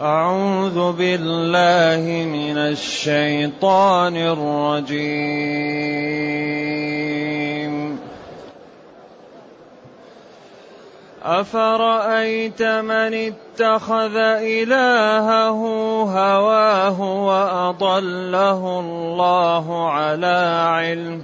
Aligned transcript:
أعوذ 0.00 0.92
بالله 0.92 2.24
من 2.24 2.56
الشيطان 2.58 4.16
الرجيم. 4.16 5.60
أفرأيت 11.24 12.62
من 12.62 13.12
اتخذ 13.14 14.16
إلهه 14.40 15.60
هواه 16.02 17.00
وأضله 17.00 18.80
الله 18.80 19.90
على 19.90 20.64
علم 20.68 21.22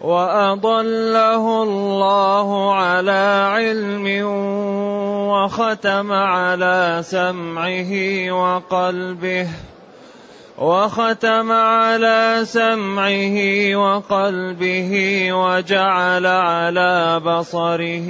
وأضله 0.00 1.62
الله 1.62 2.74
على 2.74 3.50
علم 3.50 4.06
وختم 5.28 6.12
على 6.12 6.98
سمعه 7.02 7.92
وقلبه 8.30 9.48
وختم 10.58 11.52
على 11.52 12.40
سمعه 12.44 13.36
وقلبه 13.76 14.92
وجعل 15.32 16.26
على 16.26 17.20
بصره 17.20 18.08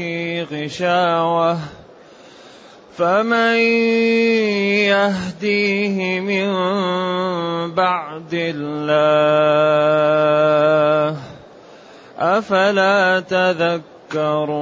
غشاوه 0.53 1.59
فمن 2.97 3.57
يهديه 4.93 6.21
من 6.21 6.49
بعد 7.75 8.35
الله 8.35 9.69
أفلا 12.19 13.21
تذكرون 13.21 14.59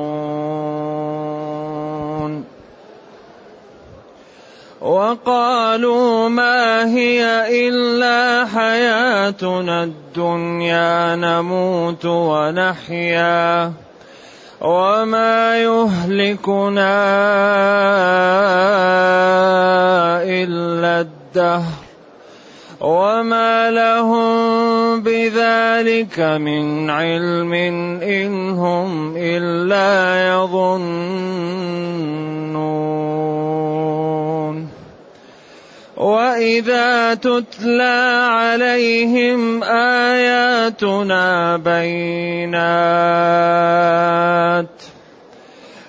وقالوا 4.80 6.28
ما 6.28 6.86
هي 6.86 7.25
إلا 7.69 8.47
حياتنا 8.47 9.84
الدنيا 9.84 11.16
نموت 11.16 12.05
ونحيا. 12.05 13.72
وما 14.61 15.59
يهلكنا 15.59 16.97
إلا 20.22 21.00
الدهر. 21.00 21.86
وما 22.80 23.70
لهم 23.70 25.00
بذلك 25.02 26.20
من 26.20 26.91
علم 26.91 27.55
ان 28.02 28.50
هم 28.50 29.16
الا 29.16 30.28
يظنون 30.28 31.56
واذا 35.97 37.14
تتلى 37.14 38.27
عليهم 38.30 39.64
اياتنا 39.64 41.56
بينات 41.56 42.97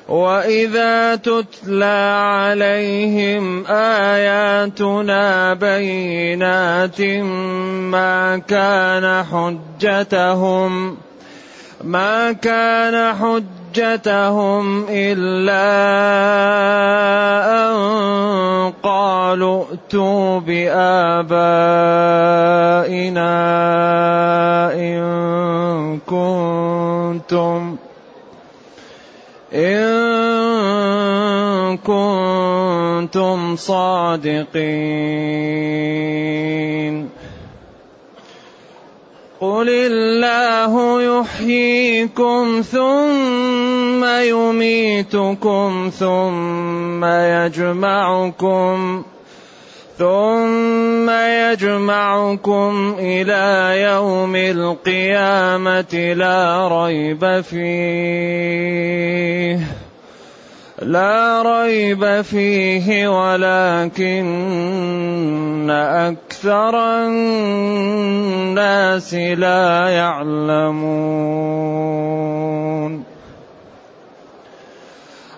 واذا 0.07 1.15
تتلى 1.15 2.19
عليهم 2.23 3.65
اياتنا 3.67 5.53
بينات 5.53 7.01
ما 7.01 8.37
كان 8.37 9.25
حجتهم 9.25 10.97
ما 11.83 12.31
كان 12.31 13.15
حجتهم 13.15 14.85
الا 14.89 15.67
ان 17.67 18.73
قالوا 18.83 19.65
ائتوا 19.71 20.39
بابائنا 20.39 21.17
ان 24.73 25.99
كنتم 26.07 27.77
إن 29.53 29.87
كنتم 31.77 33.55
صادقين. 33.55 34.57
قل 39.39 39.69
الله 39.69 41.01
يحييكم 41.01 42.61
ثم 42.71 44.05
يميتكم 44.05 45.91
ثم 45.99 47.05
يجمعكم 47.05 49.03
ثم 49.97 51.09
يجمعكم 51.09 52.95
إلى 52.99 53.81
يوم 53.81 54.35
القيامة 54.35 56.13
لا 56.13 56.67
ريب 56.67 57.41
فيه. 57.41 59.06
لا 60.87 61.41
ريب 61.43 62.21
فيه 62.21 63.07
ولكن 63.07 64.27
أكثر 65.69 66.75
الناس 67.07 68.33
لا 69.13 69.89
يعلمون. 69.89 71.17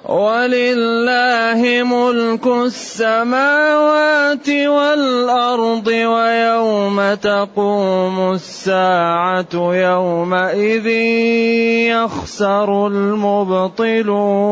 ولله 0.10 1.62
ملك 1.86 2.42
السماوات 2.66 4.50
والأرض 4.50 5.88
ويوم 5.88 7.14
تقوم 7.14 8.32
الساعة 8.34 9.54
يومئذ 9.54 10.88
يخسر 11.94 12.88
المبطلون. 12.88 14.50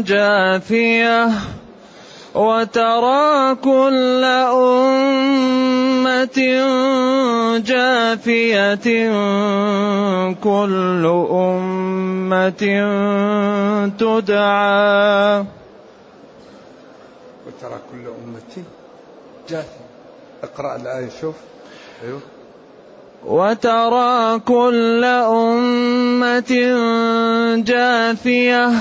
جاثية 0.00 1.30
وترى 2.34 3.54
كل 3.54 4.24
أمة 6.10 7.58
جاثية 7.58 8.74
كل 10.42 11.06
أمة 11.30 12.50
تدعى. 13.98 15.44
وترى 17.46 17.78
كل 17.90 18.04
أمة 18.06 18.64
جاثية 19.48 19.86
اقرأ 20.42 20.76
الآية 20.76 21.08
شوف. 21.20 21.34
أيوه. 22.04 22.20
وترى 23.26 24.38
كل 24.38 25.04
أمة 25.04 26.52
جاثية 27.56 28.72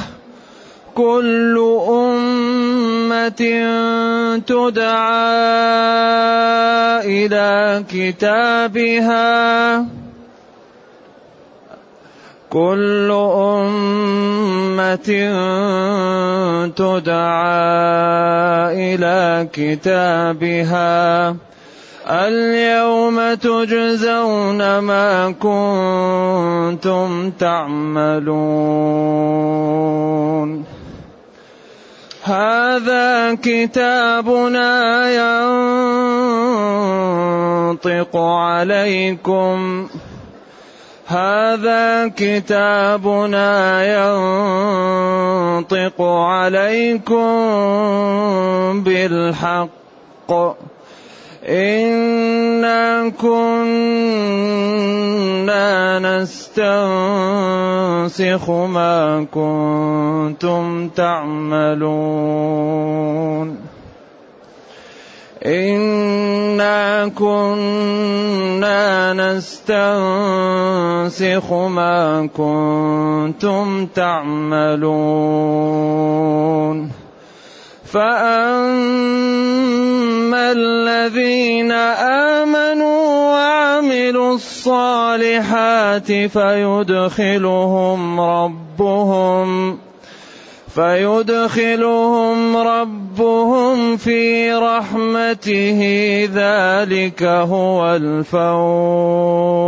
كل 0.99 1.55
أمة 1.89 3.41
تدعى 4.47 5.19
إلى 7.07 7.83
كتابها. 7.89 9.85
كل 12.49 13.11
أمة 13.35 15.09
تدعى 16.75 17.35
إلى 18.95 19.47
كتابها. 19.53 21.35
اليوم 22.07 23.33
تجزون 23.33 24.79
ما 24.79 25.31
كنتم 25.31 27.31
تعملون. 27.31 28.79
هذا 32.29 33.37
كتابنا 33.41 34.71
ينطق 37.89 38.17
عليكم. 38.17 39.87
هذا 41.07 42.07
كتابنا 42.17 43.49
ينطق 45.57 46.01
عليكم 46.01 47.23
بالحق. 48.83 49.69
إنا 51.47 53.09
كنا 53.09 54.39
نستنسخ 55.99 56.59
ما 58.49 59.25
كنتم 59.31 60.89
تعملون 60.89 62.59
إنا 65.45 67.07
كنا 67.07 69.13
نستنسخ 69.13 69.83
ما 71.53 72.29
كنتم 72.37 73.85
تعملون 73.85 74.79
فأما 77.91 79.21
الذين 80.51 81.71
آمنوا 81.71 83.31
وعملوا 83.33 84.33
الصالحات 84.35 86.11
فيدخلهم 86.11 88.01
ربهم 88.19 89.79
فيدخلهم 90.75 92.57
ربهم 92.57 93.97
في 93.97 94.53
رحمته 94.53 95.79
ذلك 96.33 97.23
هو 97.23 97.95
الفوز 97.95 99.59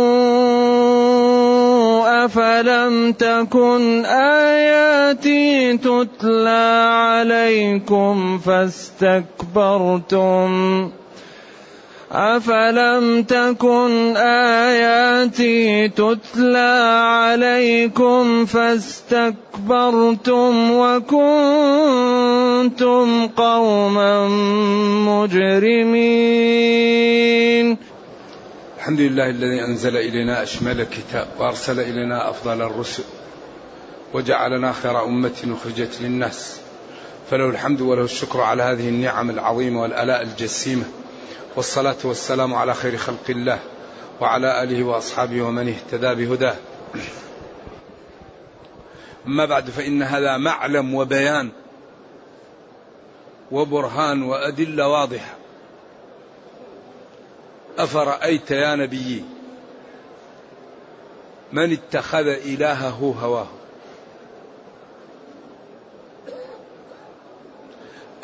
أفلم 2.24 3.12
تكن 3.12 4.04
آياتي 4.04 5.76
تتلى 5.76 6.90
عليكم 6.92 8.38
فاستكبرتم 8.38 9.74
أفلم 12.12 13.22
تكن 13.22 14.16
آياتي 14.16 15.88
تتلى 15.88 17.00
عليكم 17.04 18.46
فاستكبرتم 18.46 19.32
وكنتم 20.70 21.26
قوما 23.26 24.28
مجرمين. 25.08 26.04
الحمد 28.78 29.00
لله 29.00 29.30
الذي 29.30 29.64
أنزل 29.64 29.96
إلينا 29.96 30.42
أشمل 30.42 30.80
الكتاب 30.80 31.26
وأرسل 31.38 31.80
إلينا 31.80 32.30
أفضل 32.30 32.62
الرسل 32.62 33.02
وجعلنا 34.14 34.72
خير 34.72 35.04
أمة 35.04 35.56
أخرجت 35.60 35.98
للناس. 36.00 36.60
فله 37.30 37.48
الحمد 37.48 37.80
وله 37.80 38.04
الشكر 38.04 38.40
على 38.40 38.62
هذه 38.62 38.88
النعم 38.88 39.30
العظيمة 39.30 39.82
والآلاء 39.82 40.22
الجسيمة. 40.22 40.84
والصلاة 41.56 41.96
والسلام 42.04 42.54
على 42.54 42.74
خير 42.74 42.96
خلق 42.96 43.24
الله 43.28 43.58
وعلى 44.20 44.62
آله 44.62 44.84
وأصحابه 44.84 45.42
ومن 45.42 45.68
اهتدى 45.68 46.14
بهداه. 46.14 46.56
أما 49.26 49.44
بعد 49.44 49.70
فإن 49.70 50.02
هذا 50.02 50.36
معلم 50.36 50.94
وبيان 50.94 51.50
وبرهان 53.52 54.22
وأدلة 54.22 54.88
واضحة. 54.88 55.34
أفرأيت 57.78 58.50
يا 58.50 58.74
نبي 58.74 59.24
من 61.52 61.72
اتخذ 61.72 62.26
إلهه 62.26 63.14
هواه؟ 63.22 63.46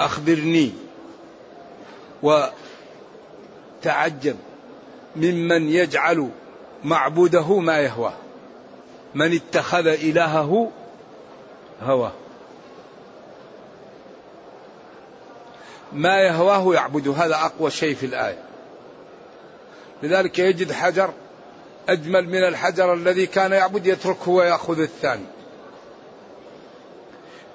أخبرني 0.00 0.72
وتعجب 3.80 4.36
ممن 5.16 5.68
يجعل 5.68 6.28
معبوده 6.84 7.58
ما 7.58 7.78
يهواه 7.78 8.12
من 9.14 9.34
اتخذ 9.34 9.86
إلهه 9.86 10.70
هواه. 11.82 12.12
ما 15.92 16.20
يهواه 16.20 16.74
يعبد 16.74 17.08
هذا 17.08 17.34
أقوى 17.34 17.70
شيء 17.70 17.94
في 17.94 18.06
الآية. 18.06 18.38
لذلك 20.02 20.38
يجد 20.38 20.72
حجر 20.72 21.10
أجمل 21.88 22.28
من 22.28 22.44
الحجر 22.44 22.94
الذي 22.94 23.26
كان 23.26 23.52
يعبد 23.52 23.86
يتركه 23.86 24.30
ويأخذ 24.30 24.80
الثاني. 24.80 25.26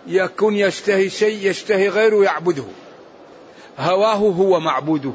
يكون 0.08 0.56
يشتهي 0.56 1.10
شيء 1.10 1.50
يشتهي 1.50 1.90
غيره 1.90 2.24
يعبده. 2.24 2.66
هواه 3.80 4.16
هو 4.16 4.60
معبوده. 4.60 5.14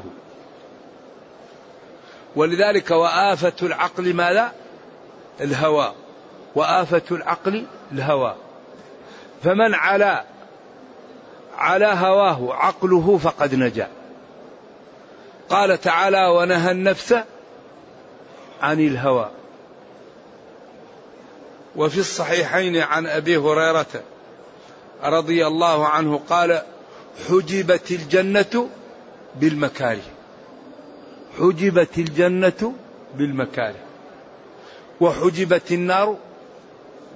ولذلك 2.35 2.91
وآفة 2.91 3.53
العقل 3.63 4.13
ماذا؟ 4.13 4.51
الهوى. 5.41 5.93
وآفة 6.55 7.01
العقل 7.11 7.65
الهوى. 7.91 8.35
فمن 9.43 9.73
على 9.73 10.23
على 11.57 11.85
هواه 11.85 12.53
عقله 12.53 13.17
فقد 13.17 13.55
نجا. 13.55 13.87
قال 15.49 15.81
تعالى 15.81 16.27
ونهى 16.27 16.71
النفس 16.71 17.15
عن 18.61 18.79
الهوى. 18.79 19.31
وفي 21.75 21.97
الصحيحين 21.97 22.77
عن 22.77 23.07
أبي 23.07 23.37
هريرة 23.37 24.03
رضي 25.03 25.47
الله 25.47 25.87
عنه 25.87 26.21
قال 26.29 26.61
حجبت 27.29 27.91
الجنة 27.91 28.69
بالمكاره. 29.35 30.20
حجبت 31.39 31.97
الجنة 31.97 32.73
بالمكاره 33.15 33.75
وحجبت 35.01 35.71
النار 35.71 36.17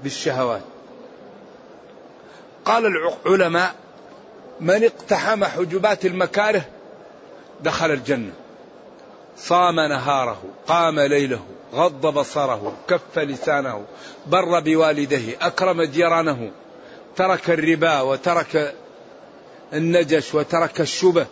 بالشهوات. 0.03 0.62
قال 2.65 2.85
العلماء 2.85 3.75
من 4.62 4.83
اقتحم 4.83 5.44
حجبات 5.44 6.06
المكاره 6.06 6.65
دخل 7.63 7.91
الجنة. 7.91 8.31
صام 9.38 9.79
نهاره 9.79 10.41
قام 10.67 11.00
ليله 11.00 11.45
غض 11.73 12.07
بصره 12.07 12.73
كف 12.88 13.19
لسانه 13.19 13.85
بر 14.27 14.59
بوالديه 14.59 15.38
أكرم 15.41 15.81
جيرانه 15.81 16.51
ترك 17.15 17.50
الربا 17.50 18.01
وترك 18.01 18.75
النجش 19.73 20.35
وترك 20.35 20.81
الشبه. 20.81 21.25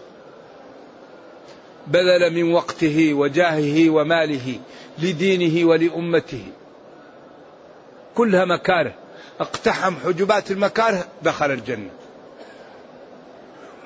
بذل 1.88 2.34
من 2.34 2.54
وقته 2.54 3.14
وجاهه 3.14 3.90
وماله 3.90 4.60
لدينه 5.00 5.68
ولأمته. 5.68 6.46
كلها 8.16 8.46
مكاره. 8.46 8.94
اقتحم 9.40 9.96
حجبات 10.06 10.52
المكاره 10.52 11.06
دخل 11.22 11.52
الجنة. 11.52 11.90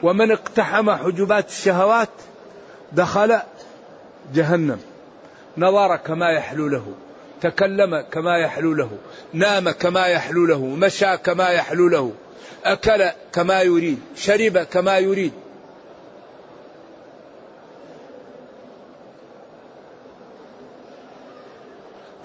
ومن 0.03 0.31
اقتحم 0.31 0.91
حجبات 0.91 1.49
الشهوات 1.49 2.09
دخل 2.91 3.39
جهنم. 4.33 4.79
نظر 5.57 5.95
كما 5.95 6.29
يحلو 6.29 6.67
له 6.67 6.93
تكلم 7.41 8.01
كما 8.11 8.37
يحلو 8.37 8.73
له 8.73 8.89
نام 9.33 9.69
كما 9.69 10.07
يحلو 10.07 10.45
له 10.45 10.65
مشى 10.65 11.17
كما 11.17 11.49
يحلو 11.49 11.87
له 11.87 12.11
أكل 12.65 13.09
كما 13.33 13.61
يريد 13.61 13.99
شرب 14.15 14.57
كما 14.57 14.97
يريد. 14.97 15.33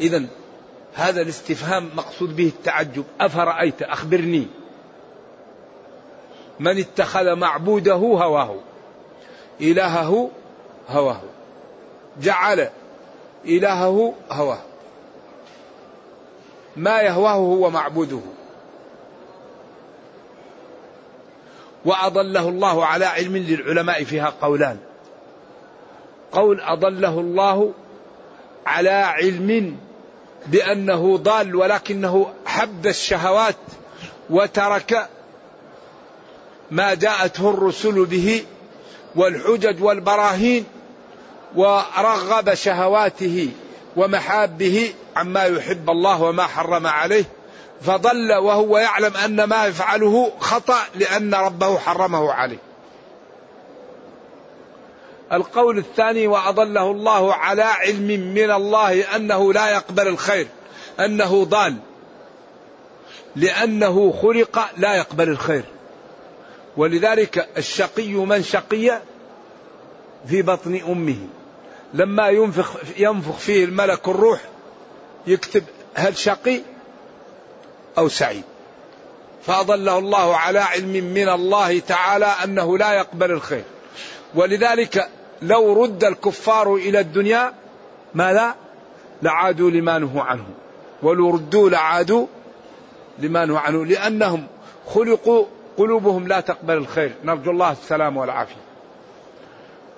اذا 0.03 0.25
هذا 0.95 1.23
الاستفهام 1.23 1.91
مقصود 1.97 2.37
به 2.37 2.47
التعجب. 2.47 3.05
أفرأيت؟ 3.21 3.83
أخبرني. 3.83 4.47
من 6.61 6.79
اتخذ 6.79 7.35
معبوده 7.35 7.95
هواه. 7.95 8.57
إلهه 9.61 10.31
هواه. 10.89 11.21
جعل 12.21 12.69
إلهه 13.45 14.15
هواه. 14.31 14.59
ما 16.77 17.01
يهواه 17.01 17.35
هو 17.35 17.71
معبوده. 17.71 18.21
وأضله 21.85 22.49
الله 22.49 22.87
على 22.87 23.05
علم 23.05 23.37
للعلماء 23.37 24.05
فيها 24.05 24.33
قولان. 24.41 24.79
قول 26.33 26.61
أضله 26.61 27.21
الله 27.21 27.73
على 28.67 28.91
علم 28.91 29.79
بأنه 30.47 31.19
ضال 31.19 31.57
ولكنه 31.57 32.33
حب 32.47 32.87
الشهوات 32.87 33.57
وترك 34.31 35.09
ما 36.71 36.95
جاءته 36.95 37.51
الرسل 37.51 38.05
به 38.05 38.45
والحجج 39.17 39.83
والبراهين 39.83 40.65
ورغب 41.57 42.55
شهواته 42.55 43.49
ومحابه 43.97 44.95
عما 45.17 45.45
يحب 45.45 45.91
الله 45.91 46.23
وما 46.23 46.47
حرم 46.47 46.87
عليه 46.87 47.25
فضل 47.83 48.33
وهو 48.33 48.79
يعلم 48.79 49.17
أن 49.17 49.45
ما 49.45 49.67
يفعله 49.67 50.33
خطأ 50.41 50.79
لأن 50.95 51.35
ربه 51.35 51.79
حرمه 51.79 52.33
عليه. 52.33 52.59
القول 55.33 55.79
الثاني 55.79 56.27
وأضله 56.27 56.91
الله 56.91 57.35
على 57.35 57.63
علم 57.63 58.35
من 58.35 58.51
الله 58.51 59.17
أنه 59.17 59.53
لا 59.53 59.71
يقبل 59.71 60.09
الخير 60.09 60.47
أنه 61.01 61.45
ضال. 61.45 61.77
لأنه 63.37 64.13
خلق 64.13 64.71
لا 64.77 64.95
يقبل 64.95 65.29
الخير. 65.29 65.65
ولذلك 66.77 67.49
الشقي 67.57 68.13
من 68.13 68.43
شقي 68.43 69.01
في 70.27 70.43
بطن 70.43 70.81
أمه. 70.89 71.19
لما 71.95 72.29
ينفخ 72.29 72.77
ينفخ 72.97 73.37
فيه 73.37 73.65
الملك 73.65 74.09
الروح 74.09 74.41
يكتب 75.27 75.65
هل 75.95 76.17
شقي 76.17 76.61
أو 77.99 78.09
سعيد. 78.09 78.45
فأضله 79.47 79.99
الله 79.99 80.37
على 80.37 80.59
علم 80.59 81.05
من 81.15 81.29
الله 81.29 81.79
تعالى 81.79 82.35
أنه 82.45 82.79
لا 82.79 82.93
يقبل 82.93 83.31
الخير. 83.31 83.65
ولذلك 84.35 85.09
لو 85.43 85.85
رد 85.85 86.05
الكفار 86.05 86.75
إلى 86.75 87.01
الدنيا 87.01 87.53
ما 88.15 88.33
لا 88.33 88.55
لعادوا 89.23 89.71
لما 89.71 89.99
نهوا 89.99 90.23
عنه. 90.23 90.45
ولو 91.03 91.31
ردوا 91.31 91.71
لعادوا 91.71 92.27
لما 93.19 93.45
نهوا 93.45 93.59
عنه. 93.59 93.85
لأنهم 93.85 94.47
خلقوا 94.87 95.45
قلوبهم 95.77 96.29
لا 96.29 96.41
تقبل 96.41 96.75
الخير. 96.75 97.13
نرجو 97.25 97.51
الله 97.51 97.73
السلام 97.73 98.17
والعافية. 98.17 98.63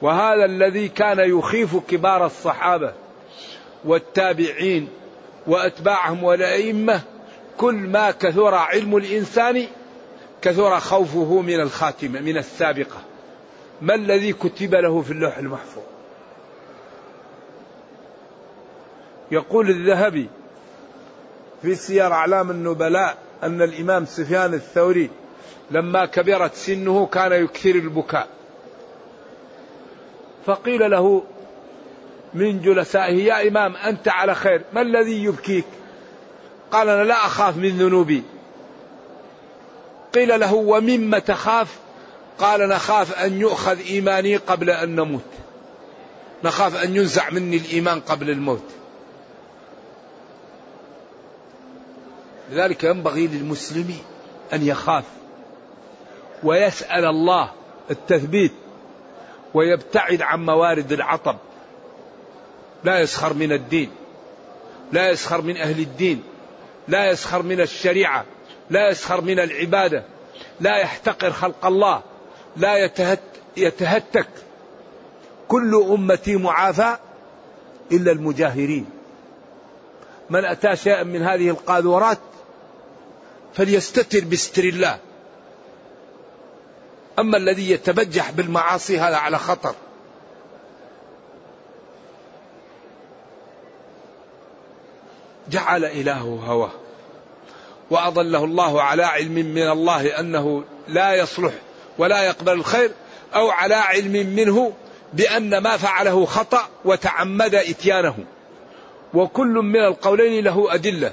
وهذا 0.02 0.44
الذي 0.44 0.88
كان 0.88 1.38
يخيف 1.38 1.76
كبار 1.76 2.26
الصحابة 2.26 2.92
والتابعين 3.84 4.88
وأتباعهم 5.46 6.24
والأئمة 6.24 7.00
كل 7.58 7.74
ما 7.74 8.10
كثر 8.10 8.54
علم 8.54 8.96
الإنسان 8.96 9.66
كثر 10.42 10.80
خوفه 10.80 11.40
من 11.40 11.60
الخاتمة 11.60 12.20
من 12.20 12.36
السابقة. 12.36 13.13
ما 13.82 13.94
الذي 13.94 14.32
كتب 14.32 14.74
له 14.74 15.02
في 15.02 15.10
اللوح 15.10 15.38
المحفوظ؟ 15.38 15.84
يقول 19.30 19.70
الذهبي 19.70 20.28
في 21.62 21.74
سير 21.74 22.12
أعلام 22.12 22.50
النبلاء 22.50 23.18
أن 23.42 23.62
الإمام 23.62 24.04
سفيان 24.04 24.54
الثوري 24.54 25.10
لما 25.70 26.06
كبرت 26.06 26.54
سنه 26.54 27.06
كان 27.06 27.32
يكثر 27.32 27.70
البكاء. 27.70 28.28
فقيل 30.46 30.90
له 30.90 31.22
من 32.34 32.60
جلسائه 32.60 33.24
يا 33.24 33.48
إمام 33.48 33.76
أنت 33.76 34.08
على 34.08 34.34
خير 34.34 34.62
ما 34.72 34.80
الذي 34.80 35.24
يبكيك؟ 35.24 35.64
قال 36.70 36.88
أنا 36.88 37.04
لا 37.04 37.14
أخاف 37.26 37.56
من 37.56 37.78
ذنوبي. 37.78 38.22
قيل 40.14 40.40
له 40.40 40.54
ومما 40.54 41.18
تخاف 41.18 41.78
قال 42.38 42.68
نخاف 42.68 43.18
أن 43.18 43.40
يؤخذ 43.40 43.78
إيماني 43.78 44.36
قبل 44.36 44.70
أن 44.70 44.96
نموت. 44.96 45.20
نخاف 46.44 46.84
أن 46.84 46.96
ينزع 46.96 47.30
مني 47.30 47.56
الإيمان 47.56 48.00
قبل 48.00 48.30
الموت. 48.30 48.64
لذلك 52.50 52.84
ينبغي 52.84 53.26
للمسلم 53.26 53.94
أن 54.52 54.66
يخاف 54.66 55.04
ويسأل 56.42 57.04
الله 57.04 57.50
التثبيت 57.90 58.52
ويبتعد 59.54 60.22
عن 60.22 60.46
موارد 60.46 60.92
العطب. 60.92 61.36
لا 62.84 63.00
يسخر 63.00 63.34
من 63.34 63.52
الدين 63.52 63.90
لا 64.92 65.10
يسخر 65.10 65.40
من 65.40 65.56
أهل 65.56 65.80
الدين 65.80 66.22
لا 66.88 67.10
يسخر 67.10 67.42
من 67.42 67.60
الشريعة 67.60 68.24
لا 68.70 68.90
يسخر 68.90 69.20
من 69.20 69.40
العبادة 69.40 70.04
لا 70.60 70.76
يحتقر 70.76 71.30
خلق 71.30 71.66
الله. 71.66 72.02
لا 72.56 72.84
يتهت 72.84 73.20
يتهتك 73.56 74.28
كل 75.48 75.84
أمتي 75.90 76.36
معافى 76.36 76.96
إلا 77.92 78.12
المجاهرين. 78.12 78.86
من 80.30 80.44
أتى 80.44 80.76
شيئا 80.76 81.02
من 81.02 81.22
هذه 81.22 81.50
القاذورات 81.50 82.18
فليستتر 83.54 84.24
بستر 84.24 84.64
الله. 84.64 84.98
أما 87.18 87.36
الذي 87.36 87.70
يتبجح 87.70 88.30
بالمعاصي 88.30 88.98
هذا 88.98 89.16
على 89.16 89.38
خطر. 89.38 89.74
جعل 95.50 95.84
إلهه 95.84 96.40
هواه. 96.46 96.70
وأضله 97.90 98.44
الله 98.44 98.82
على 98.82 99.02
علم 99.02 99.34
من 99.34 99.70
الله 99.70 100.20
أنه 100.20 100.64
لا 100.88 101.14
يصلح 101.14 101.52
ولا 101.98 102.22
يقبل 102.22 102.52
الخير 102.52 102.90
أو 103.34 103.50
على 103.50 103.74
علم 103.74 104.12
منه 104.12 104.72
بأن 105.12 105.58
ما 105.58 105.76
فعله 105.76 106.24
خطأ 106.24 106.68
وتعمد 106.84 107.54
إتيانه. 107.54 108.16
وكل 109.14 109.48
من 109.48 109.84
القولين 109.84 110.44
له 110.44 110.74
أدلة. 110.74 111.12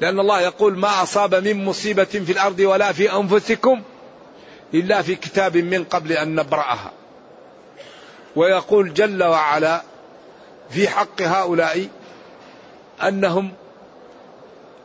لأن 0.00 0.20
الله 0.20 0.40
يقول 0.40 0.78
ما 0.78 1.02
أصاب 1.02 1.34
من 1.34 1.64
مصيبة 1.64 2.04
في 2.04 2.32
الأرض 2.32 2.60
ولا 2.60 2.92
في 2.92 3.12
أنفسكم 3.12 3.82
إلا 4.74 5.02
في 5.02 5.14
كتاب 5.14 5.56
من 5.56 5.84
قبل 5.84 6.12
أن 6.12 6.34
نبرأها. 6.34 6.92
ويقول 8.36 8.94
جل 8.94 9.24
وعلا 9.24 9.82
في 10.70 10.88
حق 10.88 11.22
هؤلاء 11.22 11.88
أنهم 13.02 13.52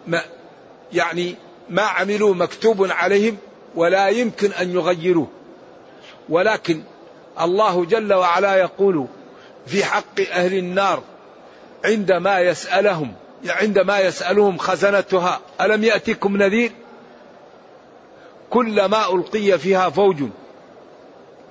ما 0.07 0.21
يعني 0.93 1.35
ما 1.69 1.81
عملوا 1.81 2.35
مكتوب 2.35 2.91
عليهم 2.91 3.37
ولا 3.75 4.07
يمكن 4.07 4.51
أن 4.51 4.73
يغيروه. 4.73 5.27
ولكن 6.29 6.81
الله 7.41 7.85
جل 7.85 8.13
وعلا 8.13 8.55
يقول 8.55 9.05
في 9.67 9.85
حق 9.85 10.21
أهل 10.31 10.53
النار 10.53 11.03
عندما 11.85 12.39
يسألهم 12.39 13.13
عندما 13.47 13.99
يسألهم 13.99 14.57
خزنتها 14.57 15.39
ألم 15.61 15.83
يأتكم 15.83 16.37
نذير؟ 16.37 16.71
كلما 18.49 19.13
ألقي 19.13 19.59
فيها 19.59 19.89
فوج 19.89 20.23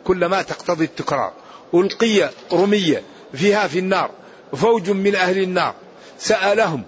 كلما 0.04 0.42
تقتضي 0.42 0.84
التكرار 0.84 1.32
ألقي 1.74 2.30
رمية 2.52 3.02
فيها 3.32 3.66
في 3.66 3.78
النار 3.78 4.10
فوج 4.56 4.90
من 4.90 5.14
أهل 5.14 5.42
النار 5.42 5.74
سألهم 6.18 6.82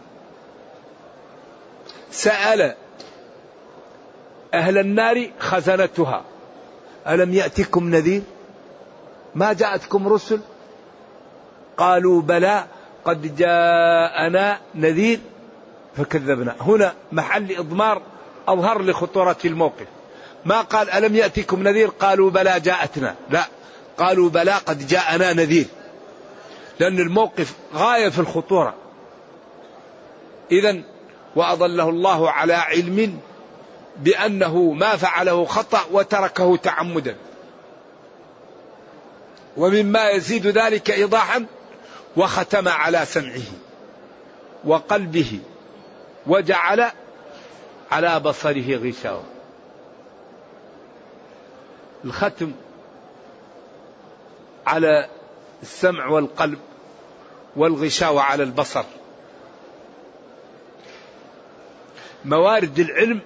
سأل 2.10 2.74
أهل 4.54 4.78
النار 4.78 5.30
خزنتها. 5.38 6.24
ألم 7.08 7.34
يأتكم 7.34 7.90
نذير؟ 7.90 8.22
ما 9.34 9.52
جاءتكم 9.52 10.08
رسل؟ 10.08 10.40
قالوا 11.76 12.22
بلى 12.22 12.64
قد 13.04 13.36
جاءنا 13.36 14.58
نذير 14.74 15.20
فكذبنا. 15.96 16.56
هنا 16.60 16.94
محل 17.12 17.56
إضمار 17.56 18.02
أظهر 18.48 18.82
لخطورة 18.82 19.36
الموقف. 19.44 19.86
ما 20.44 20.60
قال 20.60 20.90
ألم 20.90 21.14
يأتكم 21.14 21.62
نذير؟ 21.62 21.88
قالوا 21.88 22.30
بلى 22.30 22.60
جاءتنا. 22.60 23.14
لا 23.30 23.44
قالوا 23.98 24.30
بلى 24.30 24.52
قد 24.52 24.86
جاءنا 24.86 25.32
نذير. 25.32 25.66
لأن 26.80 26.98
الموقف 26.98 27.54
غاية 27.74 28.08
في 28.08 28.18
الخطورة. 28.18 28.74
إذا 30.52 30.82
وأضله 31.36 31.88
الله 31.88 32.30
على 32.30 32.54
علم 32.54 33.20
بأنه 34.00 34.72
ما 34.72 34.96
فعله 34.96 35.44
خطأ 35.44 35.80
وتركه 35.92 36.56
تعمدا. 36.56 37.16
ومما 39.56 40.10
يزيد 40.10 40.46
ذلك 40.46 40.90
إيضاحا 40.90 41.46
وختم 42.16 42.68
على 42.68 43.06
سمعه 43.06 43.42
وقلبه 44.64 45.38
وجعل 46.26 46.90
على 47.90 48.20
بصره 48.20 48.76
غشاوة. 48.76 49.24
الختم 52.04 52.52
على 54.66 55.08
السمع 55.62 56.06
والقلب 56.06 56.58
والغشاوة 57.56 58.22
على 58.22 58.42
البصر. 58.42 58.84
موارد 62.24 62.78
العلم 62.78 63.20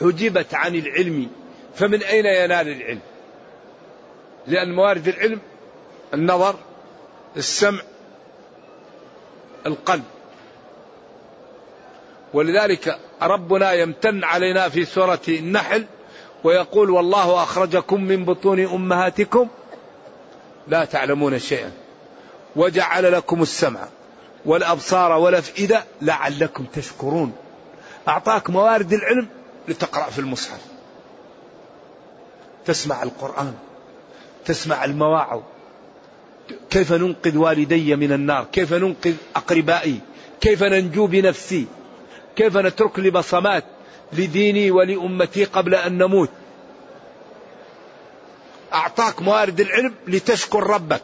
حجبت 0.00 0.54
عن 0.54 0.74
العلم 0.74 1.28
فمن 1.74 2.02
أين 2.02 2.26
ينال 2.26 2.68
العلم؟ 2.68 3.00
لأن 4.46 4.74
موارد 4.74 5.08
العلم 5.08 5.40
النظر 6.14 6.54
السمع 7.36 7.80
القلب. 9.66 10.04
ولذلك 12.34 12.98
ربنا 13.22 13.72
يمتن 13.72 14.24
علينا 14.24 14.68
في 14.68 14.84
سورة 14.84 15.20
النحل 15.28 15.84
ويقول 16.44 16.90
والله 16.90 17.42
أخرجكم 17.42 18.04
من 18.04 18.24
بطون 18.24 18.60
أمهاتكم 18.60 19.48
لا 20.68 20.84
تعلمون 20.84 21.38
شيئا 21.38 21.72
وجعل 22.56 23.12
لكم 23.12 23.42
السمع 23.42 23.88
والأبصار 24.46 25.12
والأفئدة 25.12 25.84
لعلكم 26.02 26.64
تشكرون. 26.64 27.32
أعطاك 28.08 28.50
موارد 28.50 28.92
العلم 28.92 29.28
لتقرأ 29.70 30.10
في 30.10 30.18
المصحف. 30.18 30.60
تسمع 32.66 33.02
القرآن 33.02 33.54
تسمع 34.44 34.84
المواعظ. 34.84 35.42
كيف 36.70 36.92
ننقذ 36.92 37.36
والدي 37.36 37.96
من 37.96 38.12
النار؟ 38.12 38.44
كيف 38.52 38.72
ننقذ 38.72 39.14
أقربائي؟ 39.36 40.00
كيف 40.40 40.62
ننجو 40.62 41.06
بنفسي؟ 41.06 41.66
كيف 42.36 42.56
نترك 42.56 42.98
لي 42.98 43.10
بصمات 43.10 43.64
لديني 44.12 44.70
ولأمتي 44.70 45.44
قبل 45.44 45.74
أن 45.74 45.98
نموت؟ 45.98 46.30
أعطاك 48.74 49.22
موارد 49.22 49.60
العلم 49.60 49.94
لتشكر 50.06 50.66
ربك. 50.66 51.02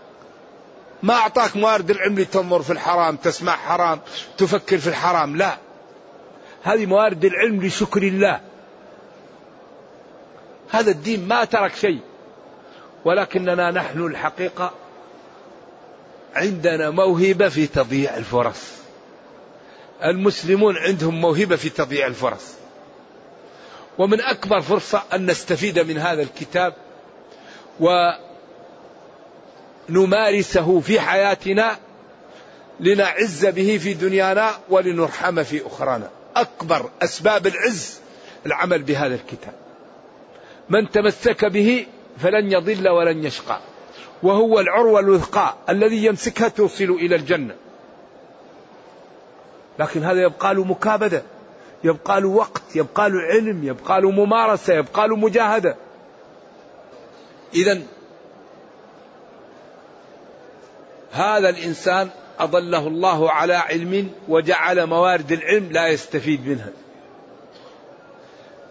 ما 1.03 1.15
أعطاك 1.15 1.57
موارد 1.57 1.91
العلم 1.91 2.19
لتنظر 2.19 2.63
في 2.63 2.73
الحرام 2.73 3.17
تسمع 3.17 3.57
حرام 3.57 4.01
تفكر 4.39 4.79
في 4.79 4.87
الحرام 4.87 5.37
لا. 5.37 5.59
هذه 6.63 6.87
موارد 6.87 7.25
العلم 7.25 7.63
لشكر 7.63 8.03
الله. 8.03 8.41
هذا 10.77 10.91
الدين 10.91 11.29
ما 11.29 11.45
ترك 11.45 11.75
شيء. 11.77 12.01
ولكننا 13.05 13.71
نحن 13.71 14.07
الحقيقة 14.07 14.73
عندنا 16.35 16.91
موهبة 16.91 17.49
في 17.49 17.67
تضييع 17.67 18.17
الفرص. 18.17 18.63
المسلمون 20.05 20.77
عندهم 20.77 21.21
موهبة 21.21 21.57
في 21.57 21.69
تضييع 21.69 22.07
الفرص. 22.07 22.55
ومن 23.99 24.21
أكبر 24.21 24.61
فرصة 24.61 25.03
أن 25.13 25.31
نستفيد 25.31 25.79
من 25.79 25.99
هذا 25.99 26.23
الكتاب 26.23 26.75
ونمارسه 29.89 30.81
في 30.81 31.01
حياتنا 31.01 31.77
لنعز 32.81 33.47
به 33.47 33.79
في 33.83 33.95
دنيانا 33.95 34.51
ولنرحم 34.69 35.43
في 35.43 35.67
أخرانا. 35.67 36.11
أكبر 36.37 36.91
أسباب 37.03 37.47
العز 37.47 38.01
العمل 38.47 38.83
بهذا 38.83 39.15
الكتاب. 39.15 39.66
من 40.69 40.91
تمسك 40.91 41.45
به 41.45 41.87
فلن 42.19 42.53
يضل 42.53 42.89
ولن 42.89 43.25
يشقى. 43.25 43.59
وهو 44.23 44.61
العروة 44.61 45.01
الوثقى 45.01 45.55
الذي 45.69 46.05
يمسكها 46.05 46.49
توصل 46.49 46.85
إلى 46.85 47.17
الجنة. 47.17 47.55
لكن 49.79 50.05
هذا 50.05 50.23
يبقى 50.23 50.55
له 50.55 50.65
مكابدة 50.65 51.23
يبقى 51.85 52.21
له 52.21 52.29
وقت 52.29 52.77
يبقى 52.77 53.11
له 53.11 53.21
علم 53.21 53.65
يبقى 53.65 54.01
له 54.01 54.11
ممارسة 54.11 54.75
يبقى 54.75 55.09
له 55.09 55.17
مجاهدة. 55.17 55.77
إذا 57.55 57.83
هذا 61.13 61.49
الإنسان 61.49 62.09
أضله 62.39 62.87
الله 62.87 63.31
على 63.31 63.55
علم 63.55 64.11
وجعل 64.29 64.87
موارد 64.87 65.33
العلم 65.33 65.73
لا 65.73 65.89
يستفيد 65.89 66.49
منها. 66.49 66.73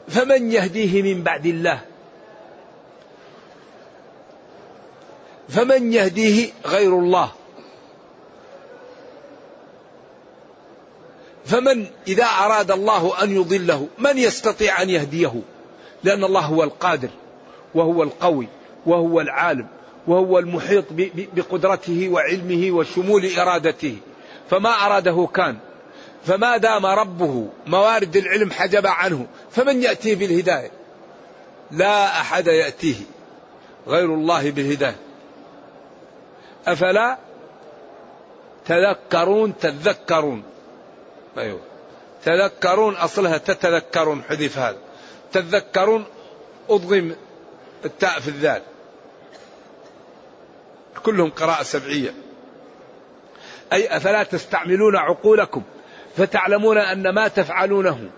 فمن 0.07 0.51
يهديه 0.51 1.01
من 1.01 1.23
بعد 1.23 1.45
الله؟ 1.45 1.81
فمن 5.49 5.93
يهديه 5.93 6.51
غير 6.65 6.99
الله؟ 6.99 7.31
فمن 11.45 11.85
إذا 12.07 12.23
أراد 12.23 12.71
الله 12.71 13.23
أن 13.23 13.35
يضله 13.35 13.87
من 13.97 14.17
يستطيع 14.17 14.81
أن 14.81 14.89
يهديه؟ 14.89 15.41
لأن 16.03 16.23
الله 16.23 16.41
هو 16.41 16.63
القادر 16.63 17.09
وهو 17.75 18.03
القوي 18.03 18.47
وهو 18.85 19.21
العالم 19.21 19.67
وهو 20.07 20.39
المحيط 20.39 20.85
بقدرته 21.33 22.09
وعلمه 22.09 22.71
وشمول 22.71 23.25
إرادته. 23.37 23.97
فما 24.49 24.69
أراده 24.69 25.27
كان. 25.33 25.57
فما 26.25 26.57
دام 26.57 26.85
ربه 26.85 27.47
موارد 27.67 28.15
العلم 28.15 28.51
حجب 28.51 28.87
عنه 28.87 29.27
فمن 29.55 29.83
يأتيه 29.83 30.15
بالهداية؟ 30.15 30.71
لا 31.71 32.21
أحد 32.21 32.47
يأتيه 32.47 32.95
غير 33.87 34.13
الله 34.13 34.51
بالهداية. 34.51 34.95
أفلا 36.67 37.17
تذكرون 38.65 39.57
تذكرون؟ 39.57 40.43
أيوه. 41.37 41.59
تذكرون 42.23 42.95
أصلها 42.95 43.37
تتذكرون 43.37 44.23
حذف 44.23 44.57
هذا. 44.57 44.77
تذكرون 45.31 46.05
أضغم 46.69 47.15
التاء 47.85 48.19
في 48.19 48.27
الذال. 48.27 48.61
كلهم 51.03 51.29
قراءة 51.29 51.63
سبعية. 51.63 52.13
أي 53.73 53.97
أفلا 53.97 54.23
تستعملون 54.23 54.95
عقولكم 54.95 55.63
فتعلمون 56.17 56.77
أن 56.77 57.09
ما 57.09 57.27
تفعلونه 57.27 58.09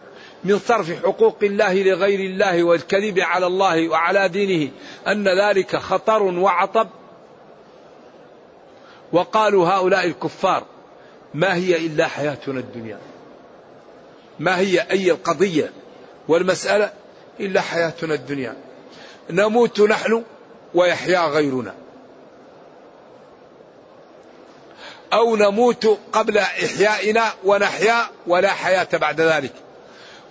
من 0.43 0.59
صرف 0.59 1.05
حقوق 1.05 1.37
الله 1.43 1.73
لغير 1.83 2.19
الله 2.19 2.63
والكذب 2.63 3.19
على 3.19 3.45
الله 3.47 3.89
وعلى 3.89 4.29
دينه 4.29 4.71
أن 5.07 5.27
ذلك 5.27 5.75
خطر 5.75 6.23
وعطب. 6.23 6.87
وقالوا 9.13 9.67
هؤلاء 9.67 10.05
الكفار 10.05 10.63
ما 11.33 11.55
هي 11.55 11.85
إلا 11.85 12.07
حياتنا 12.07 12.59
الدنيا؟ 12.59 12.99
ما 14.39 14.57
هي 14.57 14.79
أي 14.91 15.11
القضية 15.11 15.71
والمسألة 16.27 16.91
إلا 17.39 17.61
حياتنا 17.61 18.13
الدنيا؟ 18.13 18.55
نموت 19.29 19.81
نحن 19.81 20.23
ويحيا 20.73 21.19
غيرنا. 21.19 21.73
أو 25.13 25.35
نموت 25.35 25.99
قبل 26.13 26.37
إحيائنا 26.37 27.33
ونحيا 27.43 28.09
ولا 28.27 28.49
حياة 28.49 28.87
بعد 28.93 29.21
ذلك. 29.21 29.53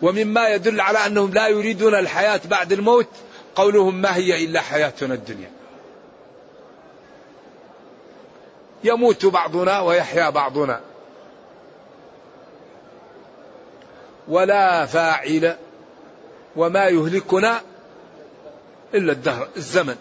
ومما 0.03 0.49
يدل 0.49 0.81
على 0.81 1.07
أنهم 1.07 1.33
لا 1.33 1.49
يريدون 1.49 1.95
الحياة 1.95 2.41
بعد 2.45 2.73
الموت 2.73 3.09
قولهم 3.55 3.95
ما 3.95 4.17
هي 4.17 4.45
إلا 4.45 4.61
حياتنا 4.61 5.15
الدنيا. 5.15 5.51
يموت 8.85 9.27
بعضنا 9.27 9.81
ويحيا 9.81 10.31
بعضنا. 10.31 10.81
ولا 14.29 14.87
فاعل 14.87 15.57
وما 16.57 16.85
يهلكنا 16.85 17.61
إلا 18.95 19.13
الدهر 19.13 19.49
الزمن. 19.57 19.97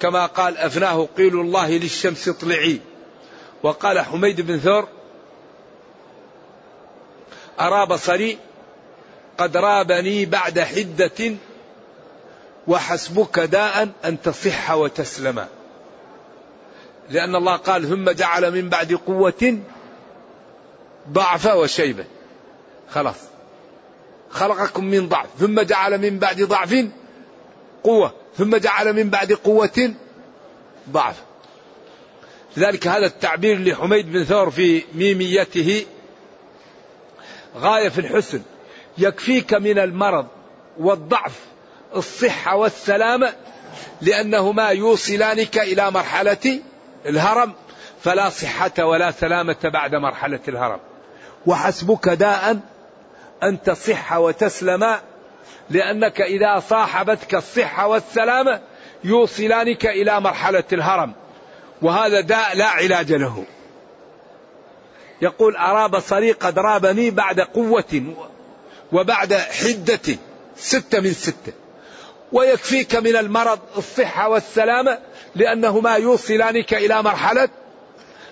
كما 0.00 0.26
قال 0.26 0.56
أفناه 0.56 1.08
قيل 1.16 1.40
الله 1.40 1.70
للشمس 1.70 2.28
اطلعي. 2.28 2.80
وقال 3.62 4.00
حميد 4.00 4.40
بن 4.40 4.58
ثور 4.58 4.88
أرى 7.60 7.86
بصري 7.86 8.38
قد 9.42 9.56
رابني 9.56 10.26
بعد 10.26 10.60
حدة 10.60 11.34
وحسبك 12.68 13.38
داء 13.38 13.88
أن 14.04 14.22
تصح 14.22 14.70
وتسلم. 14.70 15.46
لأن 17.10 17.36
الله 17.36 17.56
قال 17.56 17.88
ثم 17.88 18.10
جعل 18.10 18.50
من 18.50 18.68
بعد 18.68 18.92
قوة 18.92 19.58
ضعفا 21.10 21.52
وشيبة. 21.52 22.04
خلاص. 22.90 23.16
خلقكم 24.30 24.84
من 24.84 25.08
ضعف. 25.08 25.26
ثم 25.38 25.60
جعل 25.60 25.98
من 25.98 26.18
بعد 26.18 26.42
ضعف 26.42 26.86
قوة. 27.84 28.12
ثم 28.38 28.56
جعل 28.56 28.92
من 28.92 29.10
بعد 29.10 29.32
قوة 29.32 29.94
ضعف. 30.90 31.22
لذلك 32.56 32.86
هذا 32.86 33.06
التعبير 33.06 33.58
لحميد 33.58 34.12
بن 34.12 34.24
ثور 34.24 34.50
في 34.50 34.82
ميميته 34.94 35.86
غاية 37.56 37.88
في 37.88 37.98
الحسن. 37.98 38.42
يكفيك 38.98 39.54
من 39.54 39.78
المرض 39.78 40.26
والضعف 40.78 41.40
الصحة 41.96 42.56
والسلامة 42.56 43.32
لأنهما 44.00 44.68
يوصلانك 44.68 45.58
إلى 45.58 45.90
مرحلة 45.90 46.60
الهرم 47.06 47.52
فلا 48.02 48.28
صحة 48.28 48.84
ولا 48.84 49.10
سلامة 49.10 49.56
بعد 49.64 49.94
مرحلة 49.94 50.40
الهرم. 50.48 50.78
وحسبك 51.46 52.08
داء 52.08 52.58
أن 53.42 53.62
تصح 53.62 54.12
وتسلم 54.12 54.96
لأنك 55.70 56.20
إذا 56.20 56.62
صاحبتك 56.68 57.34
الصحة 57.34 57.86
والسلامة 57.86 58.60
يوصلانك 59.04 59.86
إلى 59.86 60.20
مرحلة 60.20 60.64
الهرم 60.72 61.12
وهذا 61.82 62.20
داء 62.20 62.56
لا 62.56 62.66
علاج 62.66 63.12
له. 63.12 63.44
يقول 65.22 65.56
أرى 65.56 65.88
بصري 65.88 66.32
قد 66.32 66.58
رابني 66.58 67.10
بعد 67.10 67.40
قوة 67.40 68.14
وبعد 68.92 69.34
حدة 69.34 70.16
ستة 70.56 71.00
من 71.00 71.12
ستة. 71.12 71.52
ويكفيك 72.32 72.94
من 72.94 73.16
المرض 73.16 73.58
الصحة 73.76 74.28
والسلامة 74.28 74.98
لأنهما 75.34 75.96
يوصلانك 75.96 76.74
إلى 76.74 77.02
مرحلة 77.02 77.48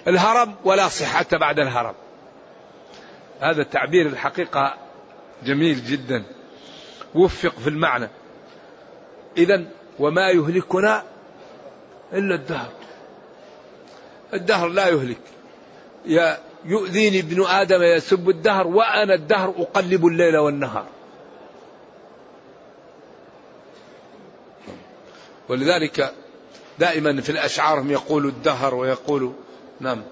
الهرم 0.08 0.54
ولا 0.64 0.88
صحة 0.88 1.26
بعد 1.32 1.58
الهرم. 1.58 1.94
هذا 3.40 3.62
التعبير 3.62 4.06
الحقيقة 4.06 4.74
جميل 5.44 5.84
جدا. 5.84 6.24
وفق 7.14 7.58
في 7.58 7.68
المعنى. 7.68 8.08
إذا 9.36 9.64
وما 9.98 10.30
يهلكنا 10.30 11.04
إلا 12.12 12.34
الدهر. 12.34 12.72
الدهر 14.34 14.68
لا 14.68 14.88
يهلك. 14.88 15.20
يؤذيني 16.64 17.20
ابن 17.20 17.46
آدم 17.46 17.82
يسب 17.82 18.28
الدهر 18.28 18.66
وأنا 18.66 19.14
الدهر 19.14 19.54
أقلب 19.58 20.06
الليل 20.06 20.36
والنهار. 20.36 20.86
ولذلك 25.48 26.14
دائما 26.78 27.20
في 27.20 27.32
الأشعار 27.32 27.80
هم 27.80 27.90
يقولوا 27.90 28.30
الدهر 28.30 28.74
ويقولوا 28.74 29.32
نعم. 29.80 30.02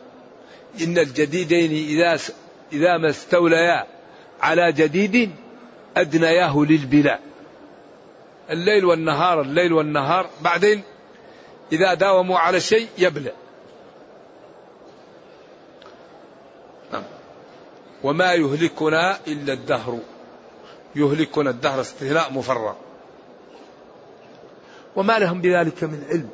إن 0.81 0.99
الجديدين 0.99 1.71
إذا 1.71 2.19
إذا 2.73 2.97
ما 2.99 3.11
استوليا 3.11 3.87
على 4.41 4.73
جديد 4.73 5.31
أدنياه 5.97 6.65
للبلاء 6.69 7.21
الليل 8.51 8.85
والنهار 8.85 9.41
الليل 9.41 9.73
والنهار 9.73 10.31
بعدين 10.41 10.83
إذا 11.73 11.95
داوموا 11.95 12.39
على 12.39 12.61
شيء 12.61 12.89
يبلى. 12.99 13.33
وما 18.03 18.33
يهلكنا 18.33 19.19
إلا 19.27 19.53
الدهر. 19.53 19.99
يهلكنا 20.97 21.51
الدهر 21.51 21.81
استثناء 21.81 22.33
مفرغ. 22.33 22.75
وما 24.97 25.19
لهم 25.19 25.41
بذلك 25.41 25.85
من 25.85 26.05
علم. 26.11 26.29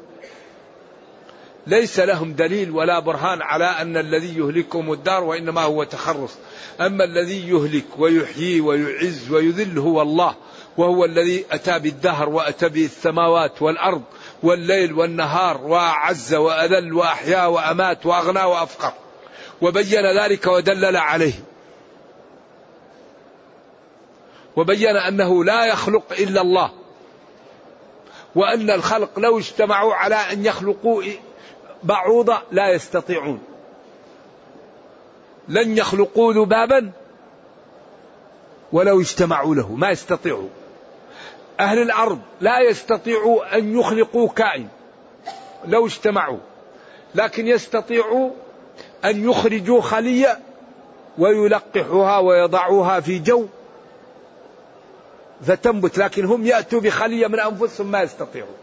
ليس 1.67 2.01
لهم 2.01 2.33
دليل 2.33 2.71
ولا 2.71 2.99
برهان 2.99 3.43
على 3.43 3.65
أن 3.65 3.97
الذي 3.97 4.39
يهلكهم 4.39 4.93
الدار 4.93 5.25
وإنما 5.25 5.61
هو 5.61 5.85
تخرص. 5.85 6.33
أما 6.81 7.05
الذي 7.05 7.49
يهلك 7.49 7.85
ويحيي 7.99 8.61
ويعز 8.61 9.31
ويذل 9.31 9.79
هو 9.79 10.03
الله 10.03 10.35
وهو 10.77 11.05
الذي 11.05 11.45
أتى 11.51 11.79
بالدهر 11.79 12.29
وأتى 12.29 12.69
بالسماوات 12.69 13.63
والأرض 13.63 14.03
والليل 14.43 14.93
والنهار 14.93 15.67
وأعز 15.67 16.35
وأذل 16.35 16.93
وأحيا 16.93 17.47
وأمات 17.47 18.07
وأغنى 18.07 18.43
وأفقر. 18.43 18.93
وبين 19.63 20.19
ذلك 20.19 20.47
ودلل 20.47 20.97
عليه. 20.97 21.54
وبين 24.57 24.97
أنه 24.97 25.45
لا 25.45 25.65
يخلق 25.65 26.13
إلا 26.19 26.41
الله. 26.41 26.71
وأن 28.35 28.71
الخلق 28.71 29.19
لو 29.19 29.39
اجتمعوا 29.39 29.95
على 29.95 30.15
أن 30.15 30.45
يخلقوا 30.45 31.03
بعوضة 31.83 32.39
لا 32.53 32.69
يستطيعون. 32.69 33.43
لن 35.49 35.79
يخلقوا 35.79 36.33
ذبابا 36.33 36.91
ولو 38.73 39.01
اجتمعوا 39.01 39.55
له 39.55 39.73
ما 39.73 39.91
يستطيعوا. 39.91 40.49
أهل 41.61 41.79
الأرض 41.83 42.19
لا 42.41 42.61
يستطيعوا 42.61 43.59
أن 43.59 43.79
يخلقوا 43.79 44.29
كائن 44.29 44.69
لو 45.65 45.87
اجتمعوا 45.87 46.39
لكن 47.15 47.49
يستطيعوا 47.49 48.31
أن 49.05 49.31
يخرجوا 49.31 49.81
خلية 49.81 50.39
ويلقحوها 51.19 52.19
ويضعوها 52.19 53.01
في 53.01 53.19
جو 53.19 53.47
فتنبت 55.47 55.99
لكن 55.99 56.25
هم 56.25 56.47
يأتوا 56.47 56.81
بخلية 56.81 57.27
من 57.27 57.41
أنفسهم 57.41 57.91
ما 57.91 58.03
يستطيعون. 58.03 58.57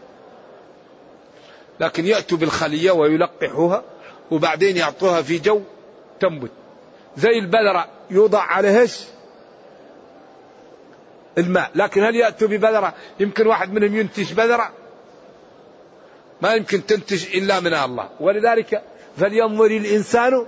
لكن 1.80 2.06
يأتوا 2.06 2.38
بالخلية 2.38 2.90
ويلقحوها 2.90 3.82
وبعدين 4.30 4.76
يعطوها 4.76 5.22
في 5.22 5.38
جو 5.38 5.60
تنبت. 6.20 6.50
زي 7.16 7.38
البذرة 7.38 7.88
يوضع 8.10 8.42
عليها 8.42 8.86
الماء. 11.38 11.70
لكن 11.74 12.04
هل 12.04 12.16
يأتوا 12.16 12.48
ببذرة؟ 12.48 12.94
يمكن 13.20 13.46
واحد 13.46 13.72
منهم 13.72 13.96
ينتج 13.96 14.32
بذرة؟ 14.32 14.70
ما 16.42 16.54
يمكن 16.54 16.86
تنتج 16.86 17.36
إلا 17.36 17.60
من 17.60 17.74
الله. 17.74 18.08
ولذلك 18.20 18.82
فلينظر 19.16 19.66
الإنسان 19.66 20.46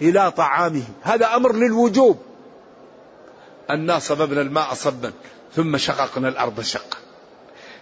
إلى 0.00 0.30
طعامه. 0.30 0.84
هذا 1.02 1.36
أمر 1.36 1.52
للوجوب. 1.54 2.33
أنا 3.70 3.98
صببنا 3.98 4.40
الماء 4.40 4.74
صبا 4.74 5.12
ثم 5.56 5.76
شققنا 5.76 6.28
الأرض 6.28 6.60
شقا. 6.60 6.98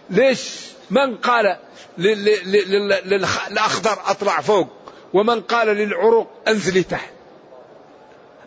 ليش؟ 0.09 0.73
من 0.89 1.17
قال 1.17 1.57
للأخضر 1.97 3.97
أطلع 4.05 4.41
فوق 4.41 4.67
ومن 5.13 5.41
قال 5.41 5.67
للعروق 5.67 6.27
أنزلي 6.47 6.83
تحت. 6.83 7.13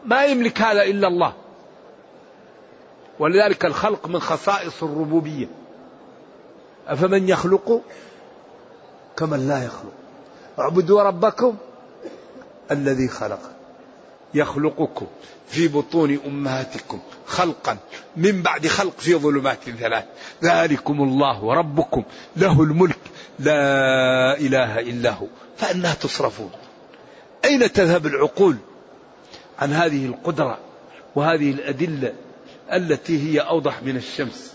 ما 0.05 0.25
يملك 0.25 0.61
هذا 0.61 0.83
إلا 0.83 1.09
الله. 1.09 1.33
ولذلك 3.19 3.65
الخلق 3.65 4.07
من 4.07 4.21
خصائص 4.21 4.83
الربوبية. 4.83 5.47
أفمن 6.89 7.29
يخلق؟ 7.29 7.83
كمن 9.17 9.49
لا 9.49 9.65
يخلق. 9.65 9.93
اعبدوا 10.59 11.03
ربكم 11.03 11.57
الذي 12.71 13.09
خلق. 13.09 13.41
يخلقكم 14.35 15.07
في 15.49 15.69
بطون 15.69 16.21
أمهاتكم. 16.27 17.01
خلقا 17.27 17.79
من 18.17 18.43
بعد 18.43 18.67
خلق 18.67 18.99
في 18.99 19.15
ظلمات 19.15 19.71
ثلاث 19.71 20.05
ذلكم 20.43 21.03
الله 21.03 21.55
ربكم 21.55 22.03
له 22.37 22.63
الملك 22.63 22.99
لا 23.39 24.39
إله 24.39 24.81
إلا 24.81 25.11
هو. 25.11 25.27
فأنا 25.57 25.95
تصرفون. 25.95 26.51
أين 27.45 27.73
تذهب 27.73 28.07
العقول 28.07 28.57
عن 29.59 29.73
هذه 29.73 30.07
القدرة 30.07 30.59
وهذه 31.15 31.51
الأدلة 31.51 32.13
التي 32.73 33.23
هي 33.23 33.41
أوضح 33.41 33.83
من 33.83 33.97
الشمس؟ 33.97 34.53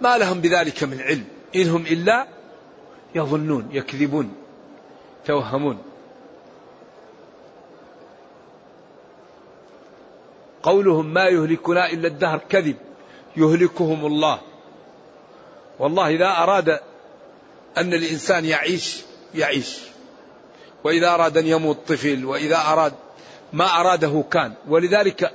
ما 0.00 0.18
لهم 0.18 0.40
بذلك 0.40 0.84
من 0.84 1.00
علم 1.00 1.24
إنهم 1.56 1.86
إلا 1.86 2.26
يظنون 3.14 3.68
يكذبون 3.72 4.34
توهمون 5.26 5.78
قولهم 10.62 11.06
ما 11.06 11.24
يهلكنا 11.24 11.90
إلا 11.90 12.08
الدهر 12.08 12.40
كذب. 12.48 12.76
يهلكهم 13.36 14.06
الله. 14.06 14.40
والله 15.78 16.08
إذا 16.08 16.28
أراد 16.28 16.68
أن 17.78 17.94
الإنسان 17.94 18.44
يعيش 18.44 19.00
يعيش. 19.34 19.78
وإذا 20.84 21.14
أراد 21.14 21.38
أن 21.38 21.46
يموت 21.46 21.78
طفل 21.88 22.24
وإذا 22.24 22.56
أراد 22.56 22.92
ما 23.52 23.80
أراده 23.80 24.24
كان. 24.30 24.52
ولذلك 24.68 25.32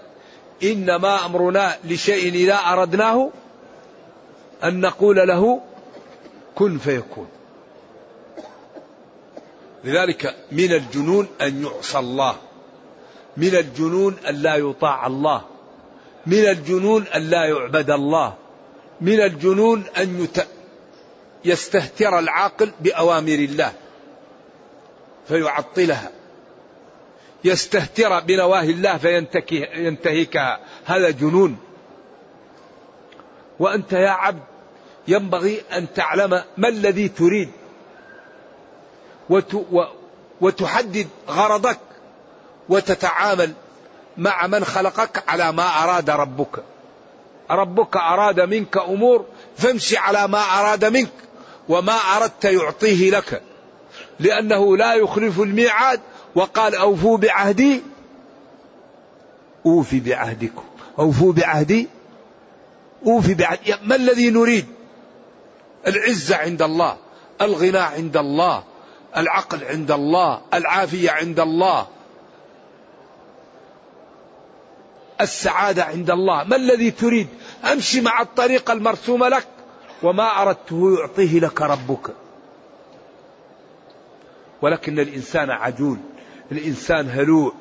إنما 0.63 1.25
أمرنا 1.25 1.77
لشيء 1.83 2.33
إذا 2.33 2.55
أردناه 2.55 3.29
أن 4.63 4.81
نقول 4.81 5.15
له 5.15 5.61
كن 6.55 6.77
فيكون. 6.77 7.27
لذلك 9.83 10.35
من 10.51 10.73
الجنون 10.73 11.27
أن 11.41 11.63
يعصى 11.63 11.99
الله. 11.99 12.35
من 13.37 13.55
الجنون 13.55 14.17
أن 14.29 14.35
لا 14.35 14.55
يطاع 14.55 15.07
الله 15.07 15.41
من 16.25 16.47
الجنون 16.47 17.03
أن 17.15 17.21
لا 17.21 17.45
يعبد 17.45 17.89
الله 17.89 18.33
من 19.01 19.21
الجنون 19.21 19.83
أن 19.97 20.23
يت... 20.23 20.47
يستهتر 21.45 22.19
العاقل 22.19 22.71
بأوامر 22.79 23.33
الله 23.33 23.73
فيعطلها 25.27 26.11
يستهتر 27.43 28.19
بنواهي 28.19 28.71
الله 28.71 28.97
فينتهكها 28.97 30.59
هذا 30.85 31.09
جنون. 31.09 31.57
وأنت 33.59 33.93
يا 33.93 34.09
عبد 34.09 34.43
ينبغي 35.07 35.61
أن 35.73 35.93
تعلم 35.93 36.43
ما 36.57 36.67
الذي 36.67 37.07
تريد 37.07 37.51
وت... 39.29 39.65
وتحدد 40.41 41.07
غرضك. 41.29 41.79
وتتعامل 42.69 43.53
مع 44.17 44.47
من 44.47 44.65
خلقك 44.65 45.23
على 45.27 45.51
ما 45.51 45.83
أراد 45.83 46.09
ربك. 46.09 46.63
ربك 47.51 47.97
أراد 47.97 48.39
منك 48.39 48.77
أمور 48.77 49.25
فامشي 49.57 49.97
على 49.97 50.27
ما 50.27 50.39
أراد 50.39 50.85
منك 50.85 51.11
وما 51.69 51.93
أردت 51.93 52.45
يعطيه 52.45 53.11
لك. 53.11 53.41
لأنه 54.19 54.77
لا 54.77 54.93
يخلف 54.93 55.39
الميعاد 55.39 55.99
وقال 56.35 56.75
أوفوا 56.75 57.17
بعهدي 57.17 57.83
أوفي 59.65 59.99
بعهدكم. 59.99 60.63
أوفوا 60.99 61.33
بعهدي 61.33 61.87
أوفي 63.05 63.33
بعهدي. 63.33 63.75
ما 63.83 63.95
الذي 63.95 64.29
نريد؟ 64.29 64.65
العزة 65.87 66.35
عند 66.35 66.61
الله 66.61 66.97
الغنى 67.41 67.77
عند 67.77 68.17
الله 68.17 68.63
العقل 69.17 69.63
عند 69.63 69.91
الله 69.91 70.41
العافية 70.53 71.11
عند 71.11 71.39
الله. 71.39 71.87
السعادة 75.21 75.83
عند 75.83 76.09
الله. 76.09 76.43
ما 76.43 76.55
الذي 76.55 76.91
تريد؟ 76.91 77.27
أمشي 77.71 78.01
مع 78.01 78.21
الطريقة 78.21 78.73
المرسومة 78.73 79.29
لك. 79.29 79.47
وما 80.03 80.41
أردته 80.41 80.97
يعطيه 80.99 81.39
لك 81.39 81.61
ربك. 81.61 82.09
ولكن 84.61 84.99
الإنسان 84.99 85.49
عجول. 85.49 85.97
الإنسان 86.51 87.09
هلوع. 87.09 87.53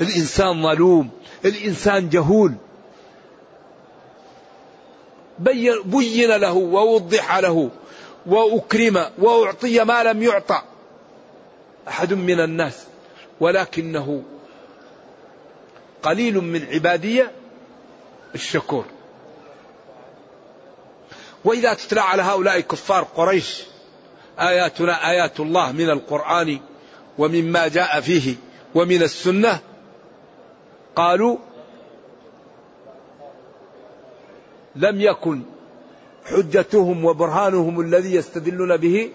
الإنسان 0.00 0.62
ظلوم. 0.62 1.10
الإنسان 1.44 2.08
جهول. 2.08 2.54
بين 5.38 6.30
له 6.30 6.52
ووضح 6.52 7.36
له 7.36 7.70
وأكرم 8.26 9.04
وأعطي 9.18 9.84
ما 9.84 10.02
لم 10.02 10.22
يعطى. 10.22 10.62
أحد 11.88 12.14
من 12.14 12.40
الناس. 12.40 12.84
ولكنه 13.40 14.22
قليل 16.02 16.34
من 16.34 16.66
عبادية 16.72 17.32
الشكور. 18.34 18.84
وإذا 21.44 21.74
تتلى 21.74 22.00
على 22.00 22.22
هؤلاء 22.22 22.60
كفار 22.60 23.02
قريش 23.02 23.62
آياتنا 24.38 25.10
آيات 25.10 25.40
الله 25.40 25.72
من 25.72 25.90
القرآن 25.90 26.60
ومما 27.18 27.68
جاء 27.68 28.00
فيه 28.00 28.34
ومن 28.74 29.02
السنة 29.02 29.60
قالوا 30.96 31.36
لم 34.76 35.00
يكن 35.00 35.42
حجتهم 36.24 37.04
وبرهانهم 37.04 37.80
الذي 37.80 38.14
يستدلون 38.14 38.76
به 38.76 39.10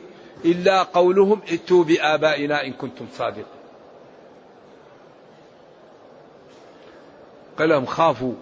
إلا 0.45 0.83
قولهم 0.83 1.41
ائتوا 1.49 1.83
بآبائنا 1.83 2.65
إن 2.65 2.73
كنتم 2.73 3.05
صادقين. 3.17 3.52
قال 7.59 7.69
لهم 7.69 7.85
خافوا 7.85 8.33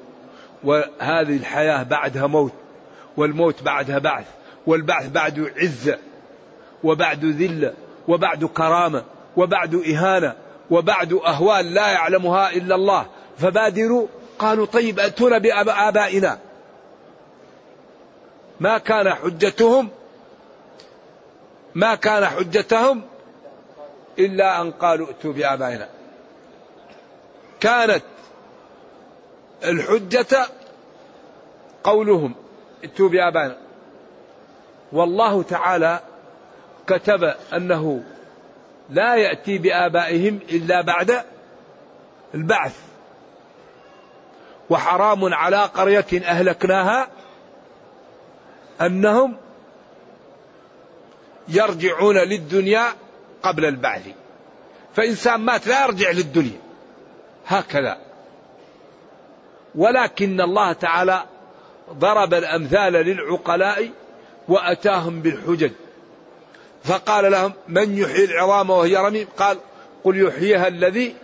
وهذه 0.63 1.37
الحياة 1.37 1.83
بعدها 1.83 2.27
موت 2.27 2.53
والموت 3.17 3.63
بعدها 3.63 3.99
بعث 3.99 4.25
والبعث 4.67 5.09
بعد 5.09 5.51
عزة 5.57 5.97
وبعد 6.83 7.25
ذلة 7.25 7.73
وبعد 8.07 8.45
كرامة 8.45 9.03
وبعد 9.37 9.75
إهانة 9.75 10.35
وبعد 10.71 11.13
أهوال 11.13 11.73
لا 11.73 11.87
يعلمها 11.91 12.51
إلا 12.51 12.75
الله. 12.75 13.05
فبادروا 13.37 14.07
قالوا 14.39 14.65
طيب 14.65 14.99
أتونا 14.99 15.37
بآبائنا. 15.37 16.39
ما 18.59 18.77
كان 18.77 19.09
حجتهم؟ 19.09 19.89
ما 21.75 21.95
كان 21.95 22.25
حجتهم؟ 22.25 23.01
إلا 24.19 24.61
أن 24.61 24.71
قالوا 24.71 25.07
ائتوا 25.07 25.33
بآبائنا. 25.33 25.89
كانت 27.59 28.03
الحجة 29.63 30.45
قولهم. 31.83 32.35
ائتوا 32.83 33.09
بآبائنا. 33.09 33.57
والله 34.91 35.43
تعالى 35.43 35.99
كتب 36.87 37.33
أنه 37.53 38.03
لا 38.89 39.15
يأتي 39.15 39.57
بآبائهم 39.57 40.39
إلا 40.49 40.81
بعد 40.81 41.23
البعث. 42.35 42.75
وحرام 44.69 45.33
على 45.33 45.57
قرية 45.57 46.05
أهلكناها 46.13 47.07
أنهم 48.81 49.37
يرجعون 51.47 52.17
للدنيا 52.17 52.85
قبل 53.43 53.65
البعث. 53.65 54.07
فإنسان 54.95 55.39
مات 55.39 55.67
لا 55.67 55.85
يرجع 55.85 56.11
للدنيا. 56.11 56.59
هكذا. 57.47 58.10
ولكن 59.75 60.41
الله 60.41 60.73
تعالى 60.73 61.23
ضرب 61.93 62.33
الأمثال 62.33 62.93
للعقلاء 62.93 63.89
وأتاهم 64.47 65.21
بالحجج. 65.21 65.71
فقال 66.83 67.31
لهم 67.31 67.53
من 67.67 67.97
يحيي 67.97 68.25
العظام 68.25 68.69
وهي 68.69 68.95
رميم؟ 68.97 69.27
قال 69.37 69.57
قل 70.03 70.27
يحييها 70.27 70.67
الذي 70.67 71.15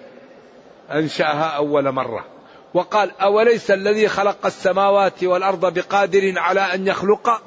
أنشأها 0.92 1.46
أول 1.46 1.92
مرة. 1.92 2.26
وقال 2.74 3.12
أوليس 3.22 3.72
الذي 3.72 4.08
خلق 4.08 4.46
السماوات 4.46 5.24
والأرض 5.24 5.74
بقادر 5.74 6.34
على 6.38 6.62
أن 6.62 6.88
يخلق 6.88 7.42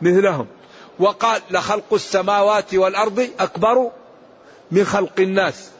مثلهم؟ 0.00 0.46
وقال 0.98 1.40
لخلق 1.50 1.94
السماوات 1.94 2.74
والأرض 2.74 3.28
أكبر 3.40 3.90
من 4.70 4.84
خلق 4.84 5.20
الناس 5.20 5.70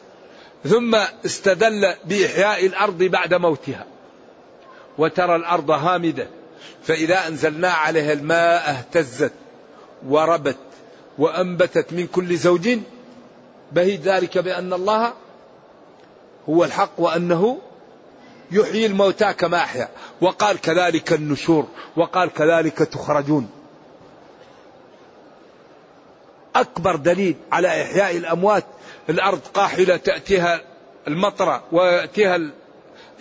ثم 0.63 0.95
استدل 1.25 1.93
بإحياء 2.05 2.65
الأرض 2.65 3.03
بعد 3.03 3.33
موتها. 3.33 3.85
وترى 4.97 5.35
الأرض 5.35 5.71
هامدة. 5.71 6.27
فإذا 6.83 7.27
أنزلنا 7.27 7.69
عليها 7.69 8.13
الماء 8.13 8.69
اهتزت 8.69 9.33
وربت 10.07 10.57
وأنبتت 11.17 11.93
من 11.93 12.07
كل 12.07 12.37
زوج. 12.37 12.69
بهي 13.71 13.95
ذلك 13.95 14.37
بأن 14.37 14.73
الله 14.73 15.13
هو 16.49 16.63
الحق 16.63 16.91
وأنه 16.97 17.59
يحيي 18.51 18.85
الموتى 18.85 19.33
كما 19.33 19.57
أحيا. 19.57 19.89
وقال 20.21 20.61
كذلك 20.61 21.13
النشور 21.13 21.67
وقال 21.97 22.33
كذلك 22.33 22.77
تخرجون. 22.77 23.49
أكبر 26.55 26.95
دليل 26.95 27.35
على 27.51 27.67
إحياء 27.67 28.17
الأموات 28.17 28.65
الأرض 29.09 29.39
قاحلة 29.53 29.97
تأتيها 29.97 30.61
المطرة 31.07 31.63
ويأتيها 31.71 32.39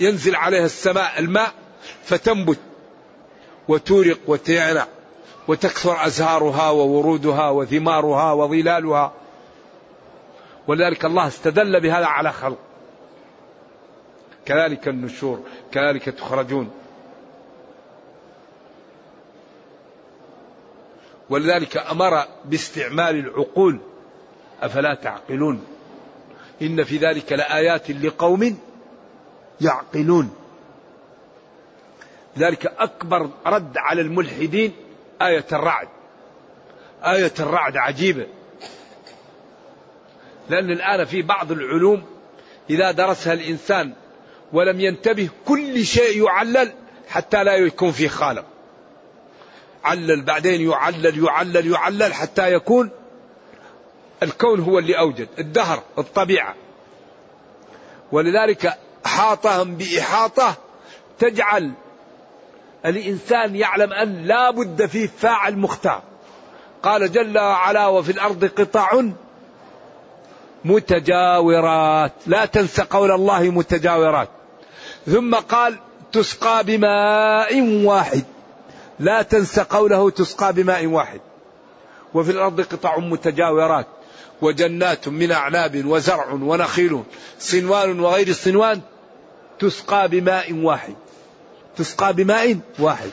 ينزل 0.00 0.36
عليها 0.36 0.64
السماء 0.64 1.18
الماء. 1.18 1.52
فتنبت 2.05 2.59
وتورق 3.68 4.18
وتعنع 4.27 4.87
وتكثر 5.49 6.07
أزهارها 6.07 6.70
وورودها 6.70 7.51
وثمارها 7.51 8.33
وظلالها. 8.33 9.12
ولذلك 10.66 11.05
الله 11.05 11.27
استدل 11.27 11.81
بهذا 11.81 12.07
على 12.07 12.33
خلق. 12.33 12.59
كذلك 14.46 14.88
النشور 14.88 15.42
كذلك 15.72 16.05
تخرجون. 16.05 16.70
ولذلك 21.31 21.77
أمر 21.77 22.25
باستعمال 22.44 23.14
العقول. 23.16 23.79
أفلا 24.62 24.94
تعقلون؟ 24.94 25.64
إن 26.62 26.85
في 26.85 26.96
ذلك 26.96 27.33
لآيات 27.33 27.90
لقوم 27.90 28.59
يعقلون. 29.61 30.45
ذلك 32.38 32.66
أكبر 32.79 33.31
رد 33.46 33.79
على 33.79 34.01
الملحدين 34.01 34.72
آية 35.22 35.46
الرعد. 35.53 35.88
آية 37.05 37.33
الرعد 37.40 37.77
عجيبة. 37.77 38.27
لأن 40.49 40.70
الآن 40.70 41.05
في 41.05 41.22
بعض 41.22 41.53
العلوم 41.53 42.05
إذا 42.70 42.90
درسها 42.90 43.33
الإنسان 43.33 43.92
ولم 44.53 44.81
ينتبه 44.81 45.29
كل 45.46 45.85
شيء 45.85 46.25
يعلل 46.25 46.72
حتى 47.09 47.44
لا 47.44 47.55
يكون 47.55 47.92
في 47.92 48.09
خالق. 48.09 48.44
علل 49.85 50.22
بعدين 50.22 50.70
يعلل 50.70 51.25
يعلل 51.25 51.72
يعلل 51.72 52.14
حتى 52.14 52.53
يكون 52.53 52.90
الكون 54.22 54.61
هو 54.61 54.79
اللي 54.79 54.99
أوجد 54.99 55.29
الدهر 55.38 55.83
الطبيعة. 55.99 56.55
ولذلك 58.12 58.79
أحاطهم 59.07 59.77
بإحاطة 59.77 60.55
تجعل 61.18 61.72
الإنسان 62.86 63.56
يعلم 63.56 63.92
أن 63.92 64.22
لا 64.24 64.50
بد 64.50 64.86
فيه 64.86 65.10
فاعل 65.18 65.58
مختار. 65.58 66.02
قال 66.82 67.12
جل 67.12 67.38
وعلا 67.38 67.86
وفي 67.86 68.12
الأرض 68.12 68.44
قطع 68.44 69.02
متجاورات. 70.64 72.12
لا 72.26 72.44
تنس 72.44 72.80
قول 72.80 73.10
الله 73.10 73.42
متجاورات. 73.42 74.28
ثم 75.06 75.34
قال 75.34 75.76
تسقى 76.12 76.64
بماء 76.64 77.60
واحد. 77.84 78.24
لا 78.98 79.22
تنس 79.22 79.60
قوله 79.60 80.10
تسقى 80.10 80.52
بماء 80.52 80.86
واحد. 80.86 81.20
وفي 82.14 82.30
الأرض 82.30 82.60
قطع 82.60 82.98
متجاورات. 82.98 83.86
وجنات 84.42 85.08
من 85.08 85.32
أعناب 85.32 85.82
وزرع 85.86 86.32
ونخيل. 86.32 87.02
صنوان 87.38 88.00
وغير 88.00 88.32
صنوان 88.32 88.80
تسقى 89.58 90.08
بماء 90.08 90.52
واحد. 90.52 90.94
تسقى 91.76 92.12
بماء 92.12 92.58
واحد. 92.78 93.10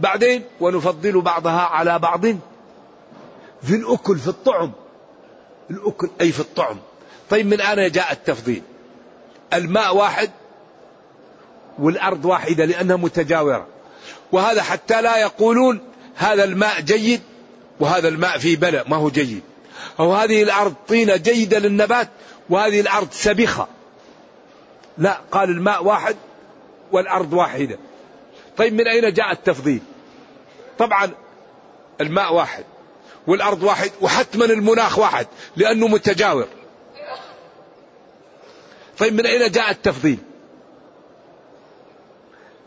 بعدين 0.00 0.42
ونفضل 0.60 1.20
بعضها 1.20 1.60
على 1.60 1.98
بعض 1.98 2.26
في 3.62 3.74
الأكل 3.74 4.18
في 4.18 4.28
الطعم. 4.28 4.72
الأكل 5.70 6.10
أي 6.20 6.32
في 6.32 6.40
الطعم. 6.40 6.76
طيب 7.30 7.46
من 7.46 7.60
أين 7.60 7.90
جاء 7.90 8.12
التفضيل. 8.12 8.62
الماء 9.52 9.96
واحد 9.96 10.30
والأرض 11.78 12.24
واحدة 12.24 12.64
لأنها 12.64 12.96
متجاورة. 12.96 13.66
وهذا 14.32 14.62
حتى 14.62 15.02
لا 15.02 15.16
يقولون 15.16 15.80
هذا 16.14 16.44
الماء 16.44 16.80
جيد 16.80 17.20
وهذا 17.80 18.08
الماء 18.08 18.38
فيه 18.38 18.56
بلاء 18.56 18.88
ما 18.88 18.96
هو 18.96 19.10
جيد. 19.10 19.42
أو 20.00 20.14
هذه 20.14 20.42
الأرض 20.42 20.74
طينة 20.88 21.16
جيدة 21.16 21.58
للنبات 21.58 22.08
وهذه 22.50 22.80
الأرض 22.80 23.08
سبخة 23.10 23.68
لا 24.98 25.20
قال 25.32 25.50
الماء 25.50 25.84
واحد 25.84 26.16
والأرض 26.92 27.32
واحدة. 27.32 27.78
طيب 28.56 28.74
من 28.74 28.88
أين 28.88 29.12
جاء 29.12 29.32
التفضيل؟ 29.32 29.80
طبعا 30.78 31.10
الماء 32.00 32.34
واحد 32.34 32.64
والأرض 33.26 33.62
واحد 33.62 33.90
وحتما 34.00 34.44
المناخ 34.44 34.98
واحد 34.98 35.26
لأنه 35.56 35.88
متجاور. 35.88 36.46
طيب 38.98 39.14
من 39.14 39.26
أين 39.26 39.50
جاء 39.50 39.70
التفضيل؟ 39.70 40.18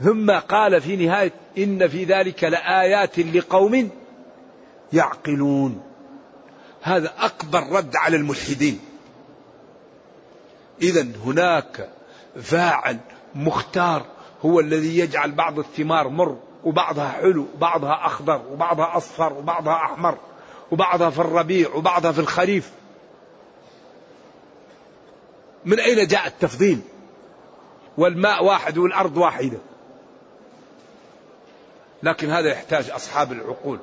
ثم 0.04 0.32
قال 0.32 0.82
في 0.82 0.96
نهاية 0.96 1.34
إن 1.58 1.88
في 1.88 2.04
ذلك 2.04 2.44
لآيات 2.44 3.20
لقوم 3.20 3.90
يعقلون. 4.94 5.84
هذا 6.82 7.14
أكبر 7.20 7.72
رد 7.72 7.96
على 7.96 8.18
الملحدين. 8.18 8.80
إذا 10.82 11.08
هناك 11.26 11.90
فاعل 12.42 12.98
مختار 13.36 14.06
هو 14.46 14.60
الذي 14.60 14.98
يجعل 15.00 15.32
بعض 15.32 15.60
الثمار 15.60 16.10
مر 16.10 16.38
وبعضها 16.64 17.10
حلو 17.10 17.46
وبعضها 17.56 18.06
أخضر 18.06 18.42
وبعضها 18.52 18.98
أصفر 18.98 19.34
وبعضها 19.34 19.74
أحمر 19.74 20.18
وبعضها 20.72 21.10
في 21.10 21.20
الربيع 21.20 21.74
وبعضها 21.76 22.12
في 22.12 22.20
الخريف. 22.20 22.72
من 25.66 25.80
أين 25.80 26.08
جاء 26.08 26.28
التفضيل؟ 26.28 26.80
والماء 27.98 28.44
واحد 28.44 28.78
والأرض 28.78 29.18
واحدة. 29.18 29.58
لكن 32.04 32.30
هذا 32.30 32.50
يحتاج 32.52 32.90
أصحاب 32.90 33.32
العقول. 33.32 33.80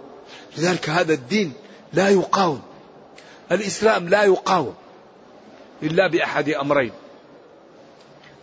لذلك 0.58 0.90
هذا 0.90 1.12
الدين 1.12 1.52
لا 1.92 2.08
يقاوم. 2.08 2.62
الإسلام 3.52 4.08
لا 4.08 4.22
يقاوم 4.22 4.74
إلا 5.82 6.06
بأحد 6.06 6.48
أمرين. 6.48 6.92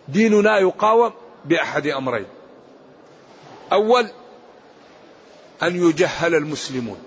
ديننا 0.08 0.58
يقاوم 0.58 1.12
بأحد 1.44 1.86
أمرين. 1.86 2.26
أول 3.72 4.10
أن 5.62 5.88
يجهل 5.88 6.34
المسلمون. 6.34 6.98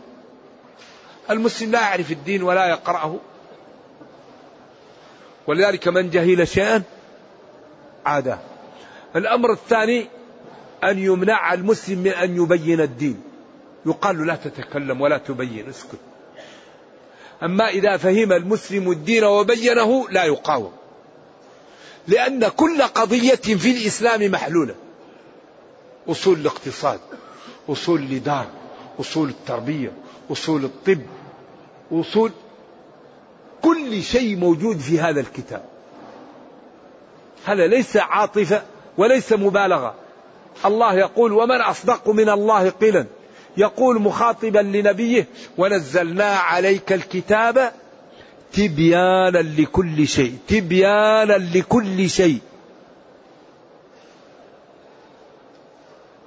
المسلم 1.30 1.72
لا 1.72 1.82
يعرف 1.82 2.12
الدين 2.12 2.44
ولا 2.44 2.68
يقرأه. 2.68 3.20
ولذلك 5.48 5.88
من 5.88 6.10
جهل 6.10 6.48
شيئا 6.48 6.84
عاده 8.06 8.40
الأمر 9.16 9.52
الثاني 9.52 10.08
أن 10.84 11.00
يمنع 11.00 11.54
المسلم 11.54 12.00
من 12.00 12.12
أن 12.12 12.44
يبين 12.44 12.82
الدين. 12.82 13.24
يقال 13.86 14.18
له 14.18 14.26
لا 14.26 14.36
تتكلم 14.36 15.02
ولا 15.02 15.18
تبين 15.18 15.70
اسكت. 15.70 16.00
أما 17.44 17.68
إذا 17.68 17.98
فهم 17.98 18.32
المسلم 18.32 18.92
الدين 18.92 19.24
وبينه 19.24 20.10
لا 20.10 20.24
يقاوم. 20.24 20.83
لأن 22.08 22.48
كل 22.48 22.82
قضية 22.82 23.36
في 23.36 23.72
الإسلام 23.72 24.32
محلولة. 24.32 24.76
أصول 26.08 26.40
الاقتصاد 26.40 27.00
أصول 27.70 28.02
الإدارة 28.02 28.52
أصول 29.00 29.30
التربية 29.30 29.92
أصول 30.32 30.66
الطب 30.66 31.02
أصول 31.92 32.32
كل 33.62 34.04
شيء 34.04 34.38
موجود 34.38 34.80
في 34.80 35.00
هذا 35.00 35.20
الكتاب. 35.20 35.66
هذا 37.46 37.68
ليس 37.68 37.98
عاطفة 37.98 38.64
وليس 38.98 39.34
مبالغة. 39.34 39.96
الله 40.66 40.94
يقول 40.94 41.32
ومن 41.32 41.62
أصدق 41.62 42.10
من 42.10 42.30
الله 42.30 42.70
قيلا؟ 42.70 43.06
يقول 43.58 44.02
مخاطبا 44.02 44.60
لنبيه 44.60 45.28
ونزلنا 45.58 46.36
عليك 46.36 46.94
الكتاب 46.94 47.72
تبيانا 48.54 49.38
لكل 49.38 50.08
شيء 50.08 50.38
تبيانا 50.48 51.34
لكل 51.34 52.10
شيء. 52.10 52.40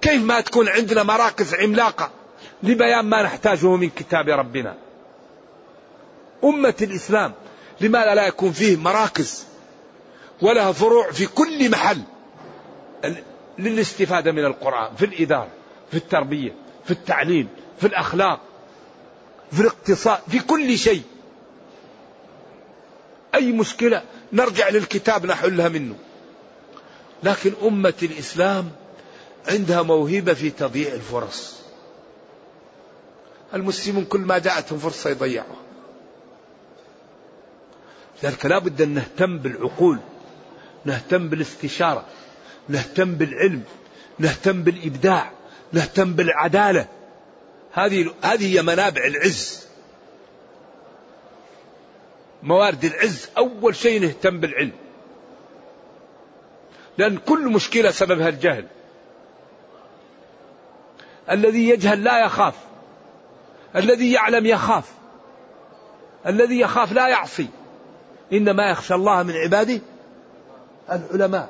كيف 0.02 0.22
ما 0.22 0.40
تكون 0.40 0.68
عندنا 0.68 1.02
مراكز 1.02 1.54
عملاقة 1.54 2.10
لبيان 2.62 3.04
ما 3.04 3.22
نحتاجه 3.22 3.76
من 3.76 3.90
كتاب 3.90 4.28
ربنا. 4.28 4.74
أمة 6.44 6.74
الإسلام 6.82 7.32
لماذا 7.80 8.14
لا 8.14 8.26
يكون 8.26 8.52
فيه 8.52 8.76
مراكز 8.76 9.44
ولها 10.42 10.72
فروع 10.72 11.10
في 11.10 11.26
كل 11.26 11.70
محل؟ 11.70 12.02
للاستفادة 13.58 14.32
من 14.32 14.44
القرآن 14.44 14.94
في 14.96 15.04
الإدارة 15.04 15.48
في 15.90 15.96
التربية 15.96 16.52
في 16.84 16.90
التعليم 16.90 17.48
في 17.80 17.86
الأخلاق 17.86 18.40
في 19.52 19.60
الاقتصاد 19.60 20.18
في 20.28 20.38
كل 20.38 20.78
شيء. 20.78 21.02
أي 23.36 23.52
مشكلة 23.52 24.02
نرجع 24.32 24.68
للكتاب 24.68 25.26
نحلها 25.26 25.68
منه. 25.68 25.94
لكن 27.22 27.52
أمة 27.62 27.94
الإسلام 28.02 28.70
عندها 29.48 29.82
موهبة 29.82 30.34
في 30.34 30.50
تضييع 30.50 30.94
الفرص. 30.94 31.56
المسلمون 33.54 34.04
كل 34.04 34.20
ما 34.20 34.38
جاءتهم 34.38 34.78
فرصة 34.78 35.10
يضيعوها. 35.10 35.56
لذلك 38.22 38.46
لا 38.46 38.58
بد 38.58 38.82
أن 38.82 38.88
نهتم 38.88 39.38
بالعقول 39.38 39.98
نهتم 40.84 41.28
بالاستشارة 41.28 42.04
نهتم 42.68 43.14
بالعلم 43.14 43.62
نهتم 44.18 44.62
بالإبداع 44.62 45.30
نهتم 45.72 46.12
بالعدالة. 46.12 46.88
هذه 47.72 48.14
هذه 48.22 48.54
هي 48.56 48.62
منابع 48.62 49.04
العز. 49.04 49.65
موارد 52.46 52.84
العز 52.84 53.30
أول 53.38 53.76
شيء 53.76 54.00
نهتم 54.00 54.40
بالعلم. 54.40 54.72
لأن 56.98 57.18
كل 57.18 57.48
مشكلة 57.48 57.90
سببها 57.90 58.28
الجهل. 58.28 58.66
الذي 61.30 61.68
يجهل 61.68 62.04
لا 62.04 62.24
يخاف. 62.24 62.54
الذي 63.76 64.12
يعلم 64.12 64.46
يخاف. 64.46 64.92
الذي 66.26 66.60
يخاف 66.60 66.92
لا 66.92 67.08
يعصي. 67.08 67.48
إنما 68.32 68.70
يخشى 68.70 68.94
الله 68.94 69.22
من 69.22 69.34
عباده 69.34 69.80
العلماء. 70.92 71.48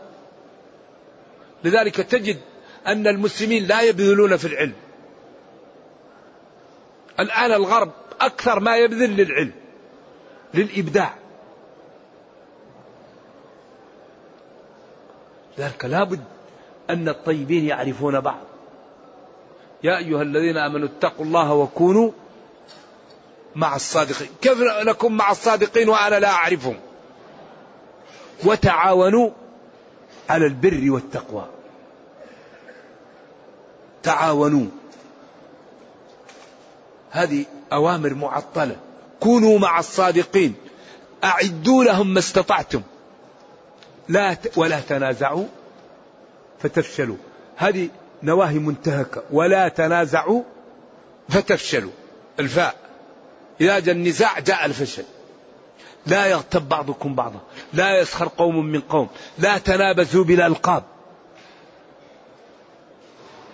لذلك 1.64 1.96
تجد 1.96 2.40
أن 2.86 3.06
المسلمين 3.06 3.66
لا 3.66 3.80
يبذلون 3.80 4.36
في 4.36 4.46
العلم. 4.46 4.74
الآن 7.20 7.52
الغرب 7.52 7.92
أكثر 8.20 8.60
ما 8.60 8.76
يبذل 8.76 9.16
للعلم. 9.16 9.65
للإبداع. 10.56 11.14
لذلك 15.58 15.84
لابد 15.84 16.24
أن 16.90 17.08
الطيبين 17.08 17.64
يعرفون 17.64 18.20
بعض. 18.20 18.44
يا 19.82 19.98
أيها 19.98 20.22
الذين 20.22 20.56
آمنوا 20.56 20.88
اتقوا 20.88 21.24
الله 21.24 21.54
وكونوا 21.54 22.10
مع 23.54 23.76
الصادقين. 23.76 24.28
كيف 24.42 24.58
نكون 24.60 25.16
مع 25.16 25.30
الصادقين 25.30 25.88
وأنا 25.88 26.18
لا 26.20 26.28
أعرفهم؟ 26.28 26.76
وتعاونوا 28.44 29.30
على 30.30 30.46
البر 30.46 30.90
والتقوى. 30.90 31.46
تعاونوا. 34.02 34.66
هذه 37.10 37.44
أوامر 37.72 38.14
معطلة. 38.14 38.76
كونوا 39.20 39.58
مع 39.58 39.78
الصادقين. 39.78 40.54
أعدوا 41.24 41.84
لهم 41.84 42.14
ما 42.14 42.18
استطعتم. 42.18 42.82
لا 44.08 44.34
ت... 44.34 44.58
ولا 44.58 44.80
تنازعوا 44.80 45.44
فتفشلوا. 46.58 47.16
هذه 47.56 47.88
نواهي 48.22 48.58
منتهكة. 48.58 49.22
ولا 49.30 49.68
تنازعوا 49.68 50.42
فتفشلوا. 51.28 51.92
الفاء. 52.40 52.74
إذا 53.60 53.78
جاء 53.78 53.94
النزاع 53.94 54.38
جاء 54.38 54.64
الفشل. 54.66 55.04
لا 56.06 56.26
يغتب 56.26 56.68
بعضكم 56.68 57.14
بعضا. 57.14 57.40
لا 57.72 58.00
يسخر 58.00 58.28
قوم 58.28 58.64
من 58.66 58.80
قوم. 58.80 59.08
لا 59.38 59.58
تنابزوا 59.58 60.24
بالألقاب 60.24 60.82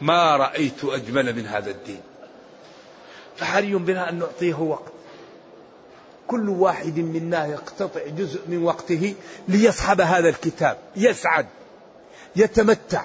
ما 0.00 0.36
رأيت 0.36 0.84
أجمل 0.84 1.36
من 1.36 1.46
هذا 1.46 1.70
الدين. 1.70 2.00
فحري 3.36 3.74
بنا 3.74 4.08
أن 4.08 4.18
نعطيه 4.18 4.54
وقت. 4.54 4.92
كل 6.32 6.48
واحد 6.48 6.98
منا 6.98 7.46
يقتطع 7.46 8.00
جزء 8.06 8.40
من 8.48 8.62
وقته 8.62 9.14
ليصحب 9.48 10.00
هذا 10.00 10.28
الكتاب. 10.28 10.78
يسعد. 10.96 11.46
يتمتع. 12.36 13.04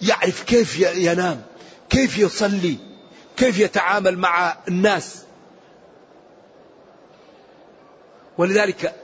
يعرف 0.00 0.42
كيف 0.42 0.80
ينام. 0.96 1.42
كيف 1.90 2.18
يصلي. 2.18 2.76
كيف 3.36 3.58
يتعامل 3.58 4.18
مع 4.18 4.56
الناس. 4.68 5.22
ولذلك 8.38 8.94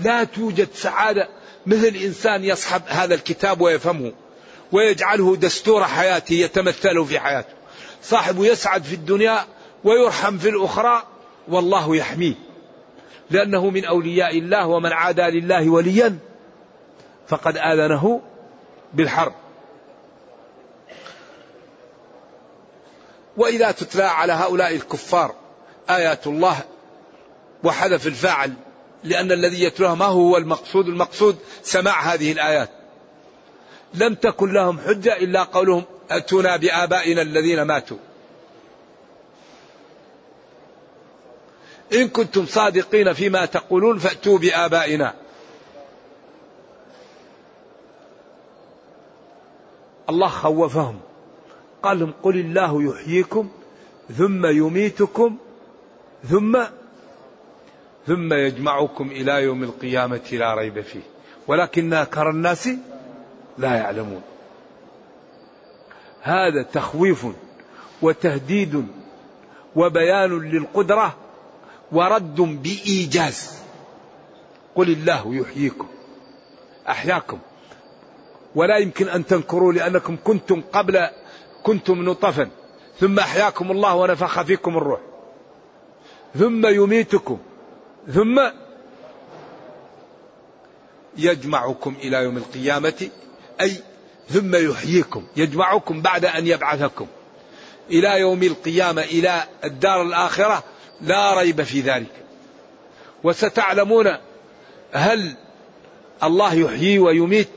لا 0.00 0.24
توجد 0.24 0.68
سعادة 0.74 1.28
مثل 1.66 1.96
إنسان 2.04 2.44
يصحب 2.44 2.82
هذا 2.86 3.14
الكتاب 3.14 3.60
ويفهمه 3.60 4.12
ويجعله 4.72 5.36
دستور 5.36 5.84
حياته 5.84 6.32
يتمثله 6.32 7.04
في 7.04 7.20
حياته. 7.20 7.54
صاحبه 8.02 8.46
يسعد 8.46 8.84
في 8.84 8.94
الدنيا 8.94 9.55
ويرحم 9.86 10.38
في 10.38 10.48
الأخرى 10.48 11.02
والله 11.48 11.96
يحميه. 11.96 12.34
لأنه 13.30 13.70
من 13.70 13.84
أولياء 13.84 14.38
الله 14.38 14.66
ومن 14.66 14.92
عادى 14.92 15.22
لله 15.22 15.68
وليا 15.68 16.18
فقد 17.28 17.56
آذنه 17.56 18.20
بالحرب. 18.94 19.32
وإذا 23.36 23.70
تتلى 23.70 24.02
على 24.02 24.32
هؤلاء 24.32 24.74
الكفار 24.74 25.34
آيات 25.90 26.26
الله 26.26 26.56
وحذف 27.64 28.06
الفاعل 28.06 28.52
لأن 29.04 29.32
الذي 29.32 29.62
يتلوها 29.62 29.94
ما 29.94 30.04
هو 30.04 30.36
المقصود؟ 30.36 30.88
المقصود 30.88 31.36
سماع 31.62 32.00
هذه 32.00 32.32
الآيات. 32.32 32.70
لم 33.94 34.14
تكن 34.14 34.52
لهم 34.52 34.78
حجة 34.78 35.16
إلا 35.16 35.42
قولهم 35.42 35.84
أتونا 36.10 36.56
بآبائنا 36.56 37.22
الذين 37.22 37.62
ماتوا. 37.62 38.05
إن 41.92 42.08
كنتم 42.08 42.46
صادقين 42.46 43.12
فيما 43.12 43.44
تقولون 43.44 43.98
فأتوا 43.98 44.38
بآبائنا. 44.38 45.14
الله 50.10 50.28
خوفهم. 50.28 50.98
قال 51.82 51.98
لهم 52.00 52.12
قل 52.22 52.36
الله 52.36 52.82
يحييكم 52.82 53.48
ثم 54.18 54.46
يميتكم 54.46 55.36
ثم 56.30 56.64
ثم 58.06 58.32
يجمعكم 58.32 59.10
إلى 59.10 59.42
يوم 59.42 59.62
القيامة 59.62 60.28
لا 60.32 60.54
ريب 60.54 60.80
فيه. 60.80 61.02
ولكن 61.46 61.92
أكثر 61.92 62.30
الناس 62.30 62.68
لا 63.58 63.74
يعلمون. 63.74 64.22
هذا 66.22 66.62
تخويف 66.62 67.26
وتهديد 68.02 68.86
وبيان 69.76 70.38
للقدرة 70.38 71.16
ورد 71.92 72.34
بإيجاز. 72.34 73.50
قل 74.74 74.90
الله 74.90 75.34
يحييكم 75.34 75.88
أحياكم. 76.88 77.38
ولا 78.54 78.76
يمكن 78.76 79.08
أن 79.08 79.26
تنكروا 79.26 79.72
لأنكم 79.72 80.16
كنتم 80.24 80.62
قبل 80.72 81.08
كنتم 81.62 82.04
نطفا. 82.04 82.50
ثم 83.00 83.18
أحياكم 83.18 83.70
الله 83.70 83.94
ونفخ 83.94 84.42
فيكم 84.42 84.76
الروح. 84.76 85.00
ثم 86.38 86.66
يميتكم. 86.66 87.38
ثم 88.14 88.40
يجمعكم 91.18 91.96
إلى 92.02 92.16
يوم 92.16 92.36
القيامة. 92.36 93.08
أي 93.60 93.82
ثم 94.28 94.70
يحييكم. 94.70 95.26
يجمعكم 95.36 96.02
بعد 96.02 96.24
أن 96.24 96.46
يبعثكم. 96.46 97.06
إلى 97.90 98.20
يوم 98.20 98.42
القيامة 98.42 99.02
إلى 99.02 99.44
الدار 99.64 100.02
الآخرة. 100.02 100.64
لا 101.00 101.34
ريب 101.34 101.62
في 101.62 101.80
ذلك. 101.80 102.12
وستعلمون 103.24 104.16
هل 104.92 105.34
الله 106.22 106.54
يحيي 106.54 106.98
ويميت 106.98 107.48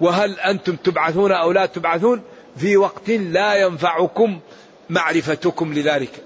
وهل 0.00 0.40
أنتم 0.40 0.76
تبعثون 0.76 1.32
أو 1.32 1.52
لا 1.52 1.66
تبعثون؟ 1.66 2.22
في 2.56 2.76
وقت 2.76 3.08
لا 3.08 3.54
ينفعكم 3.54 4.40
معرفتكم 4.90 5.74
لذلك. 5.74 6.22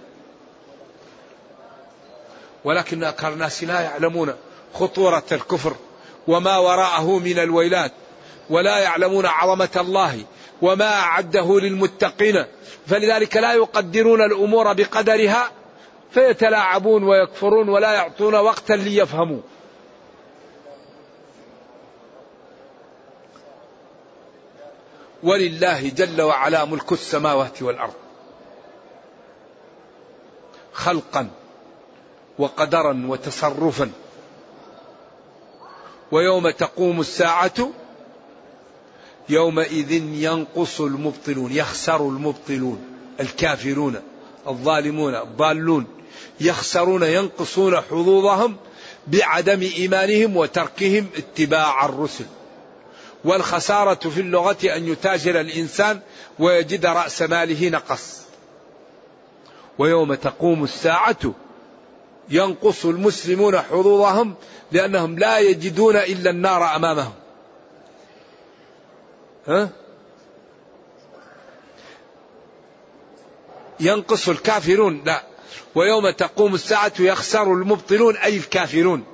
ولكن 2.65 3.05
أكثر 3.05 3.33
الناس 3.33 3.65
لا 3.65 3.81
يعلمون 3.81 4.35
خطورة 4.75 5.25
الكفر 5.33 5.75
وما 6.27 6.59
وراءه 6.59 7.19
من 7.19 7.39
الويلات 7.39 7.93
ولا 8.51 8.79
يعلمون 8.79 9.27
عظمة 9.27 9.69
الله 9.77 10.25
وما 10.63 10.95
أعده 10.95 11.61
للمتقين. 11.61 12.45
فلذلك 12.87 13.37
لا 13.37 13.53
يقدرون 13.55 14.23
الأمور 14.23 14.73
بقدرها 14.73 15.51
فيتلاعبون 16.11 17.05
ويكفرون 17.05 17.69
ولا 17.69 17.93
يعطون 17.93 18.35
وقتا 18.35 18.73
ليفهموا. 18.73 19.41
ولله 25.23 25.89
جل 25.89 26.23
وعلا 26.23 26.65
ملك 26.65 26.93
السماوات 26.93 27.63
والأرض. 27.63 27.95
خلقا 30.73 31.31
وقدرا 32.39 33.05
وتصرفا. 33.09 33.91
ويوم 36.13 36.51
تقوم 36.51 37.01
الساعة 37.01 37.71
يومئذ 39.29 39.93
ينقص 39.93 40.81
المبطلون 40.81 41.53
يخسر 41.53 42.01
المبطلون 42.01 42.85
الكافرون 43.21 44.01
الظالمون 44.47 45.15
الضالون. 45.15 45.98
يخسرون 46.41 47.03
ينقصون 47.03 47.77
حظوظهم 47.77 48.57
بعدم 49.07 49.61
إيمانهم 49.61 50.37
وتركهم 50.37 51.07
اتباع 51.17 51.85
الرسل. 51.85 52.25
والخسارة 53.25 53.95
في 53.95 54.21
اللغة 54.21 54.57
أن 54.65 54.89
يتاجر 54.89 55.41
الإنسان 55.41 56.01
ويجد 56.39 56.87
رأس 56.87 57.23
ماله 57.23 57.69
نقص. 57.69 58.19
ويوم 59.79 60.15
تقوم 60.15 60.65
الساعة 60.65 61.35
ينقص 62.31 62.85
المسلمون 62.85 63.59
حظوظهم 63.59 64.35
لأنهم 64.73 65.19
لا 65.19 65.39
يجدون 65.39 65.97
إلا 65.97 66.31
النار 66.31 66.77
أمامهم. 66.77 67.15
ها؟ 69.47 69.69
ينقص 73.81 74.29
الكافرون. 74.29 75.03
لا. 75.05 75.28
ويوم 75.75 76.11
تقوم 76.11 76.55
الساعة 76.55 76.93
يخسر 76.99 77.53
المبطلون 77.53 78.17
أي 78.17 78.37
الكافرون 78.37 79.05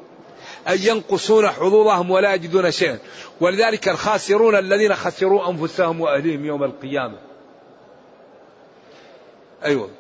أي 0.69 0.87
ينقصون 0.87 1.49
حظوظهم 1.49 2.11
ولا 2.11 2.35
يجدون 2.35 2.71
شيئا. 2.71 2.99
ولذلك 3.41 3.89
الخاسرون 3.89 4.57
الذين 4.57 4.95
خسروا 4.95 5.51
أنفسهم 5.51 6.01
وأهليهم 6.01 6.45
يوم 6.45 6.65
القيامة. 6.65 7.19
أيوة. 9.65 9.91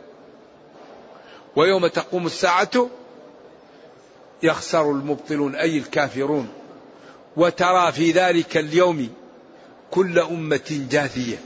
ويوم 1.56 1.86
تقوم 1.86 2.26
الساعة 2.26 2.90
يخسر 4.42 4.90
المبطلون 4.90 5.54
أي 5.54 5.78
الكافرون. 5.78 6.48
وترى 7.36 7.92
في 7.92 8.10
ذلك 8.10 8.56
اليوم 8.56 9.08
كل 9.90 10.18
أمة 10.18 10.86
جاثية. 10.90 11.36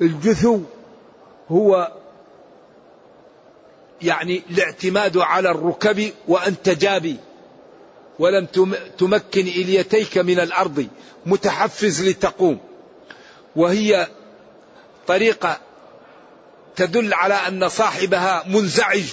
الجثو 0.00 0.60
هو 1.50 1.92
يعني 4.02 4.42
الاعتماد 4.50 5.16
على 5.16 5.50
الركب 5.50 6.12
وأن 6.28 6.62
تجابي. 6.62 7.16
ولم 8.18 8.46
تمكن 8.98 9.40
إليتيك 9.40 10.18
من 10.18 10.40
الأرض. 10.40 10.86
متحفز 11.26 12.08
لتقوم. 12.08 12.60
وهي 13.56 14.08
طريقة 15.06 15.60
تدل 16.76 17.14
على 17.14 17.34
أن 17.34 17.68
صاحبها 17.68 18.44
منزعج 18.46 19.04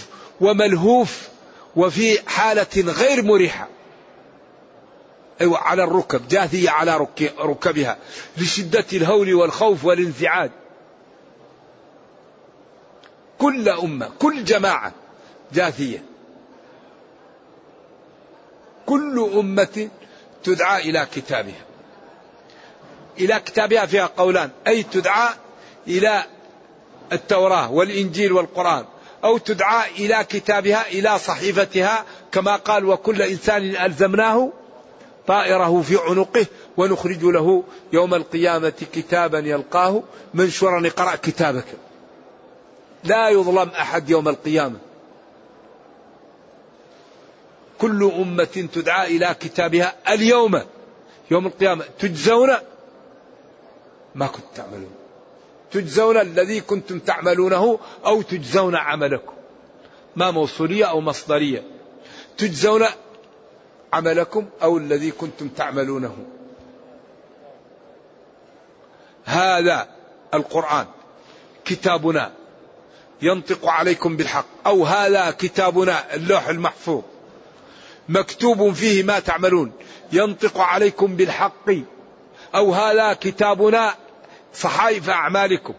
وملهوف 0.41 1.27
وفي 1.75 2.29
حالة 2.29 2.67
غير 2.75 3.23
مريحة. 3.23 3.67
أيوة 5.41 5.57
على 5.57 5.83
الركب 5.83 6.27
جاثية 6.27 6.69
على 6.69 7.07
ركبها. 7.39 7.97
لشدة 8.37 8.85
الهول 8.93 9.33
والخوف 9.33 9.85
والانزعاج. 9.85 10.51
كل 13.39 13.69
أمة 13.69 14.09
كل 14.19 14.43
جماعة 14.43 14.93
جاثية. 15.53 16.03
كل 18.85 19.29
أمة 19.33 19.89
تدعى 20.43 20.89
إلى 20.89 21.07
كتابها. 21.15 21.65
إلى 23.19 23.39
كتابها 23.39 23.85
فيها 23.85 24.05
قولان 24.17 24.49
أي 24.67 24.83
تدعى 24.83 25.29
إلى 25.87 26.23
التوراة 27.13 27.71
والإنجيل 27.71 28.31
والقرآن 28.31 28.85
أو 29.23 29.37
تدعى 29.37 29.89
إلى 29.91 30.25
كتابها 30.29 30.87
إلى 30.87 31.19
صحيفتها 31.19 32.05
كما 32.31 32.55
قال 32.55 32.85
وكل 32.85 33.21
إنسان 33.21 33.75
ألزمناه 33.75 34.51
طائره 35.27 35.81
في 35.81 35.97
عنقه 35.97 36.45
ونخرج 36.77 37.23
له 37.23 37.63
يوم 37.93 38.13
القيامة 38.13 38.73
كتابا 38.93 39.39
يلقاه 39.39 40.03
منشورا 40.33 40.87
اقرأ 40.87 41.15
كتابك. 41.15 41.65
لا 43.03 43.29
يظلم 43.29 43.69
أحد 43.69 44.09
يوم 44.09 44.27
القيامة. 44.27 44.79
كل 47.77 48.03
أمة 48.03 48.69
تدعى 48.73 49.17
إلى 49.17 49.35
كتابها 49.39 49.95
اليوم 50.09 50.61
يوم 51.31 51.47
القيامة. 51.47 51.85
تجزون 51.99 52.49
ما 54.15 54.27
كنتم 54.27 54.47
تعملون. 54.55 54.91
تجزون 55.71 56.17
الذي 56.17 56.61
كنتم 56.61 56.99
تعملونه 56.99 57.79
أو 58.05 58.21
تجزون 58.21 58.75
عملكم. 58.75 59.33
ما 60.15 60.31
موصولية 60.31 60.85
أو 60.85 61.01
مصدرية. 61.01 61.63
تجزون 62.37 62.85
عملكم 63.93 64.45
أو 64.63 64.77
الذي 64.77 65.11
كنتم 65.11 65.47
تعملونه. 65.47 66.17
هذا 69.25 69.87
القرآن. 70.33 70.85
كتابنا. 71.65 72.31
ينطق 73.21 73.67
عليكم 73.67 74.17
بالحق. 74.17 74.45
أو 74.65 74.85
هذا 74.85 75.31
كتابنا 75.31 76.15
اللوح 76.15 76.47
المحفوظ. 76.47 77.03
مكتوب 78.09 78.73
فيه 78.73 79.03
ما 79.03 79.19
تعملون. 79.19 79.71
ينطق 80.11 80.59
عليكم 80.59 81.15
بالحق. 81.15 81.69
أو 82.55 82.73
هذا 82.73 83.13
كتابنا 83.13 83.95
صحائف 84.53 85.09
أعمالكم. 85.09 85.73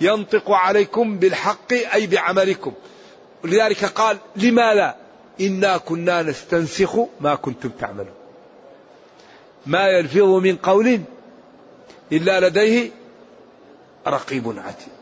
ينطق 0.00 0.50
عليكم 0.50 1.18
بالحق 1.18 1.72
أي 1.72 2.06
بعملكم. 2.06 2.72
لذلك 3.44 3.84
قال 3.84 4.18
لما 4.36 4.74
لا؟ 4.74 4.96
إنا 5.40 5.76
كنا 5.76 6.22
نستنسخ 6.22 6.98
ما 7.20 7.34
كنتم 7.34 7.68
تعملون. 7.68 8.14
ما 9.66 9.88
يلفظ 9.88 10.22
من 10.22 10.56
قول 10.56 11.00
إلا 12.12 12.48
لديه 12.48 12.90
رقيب 14.06 14.54
عتيد. 14.66 14.95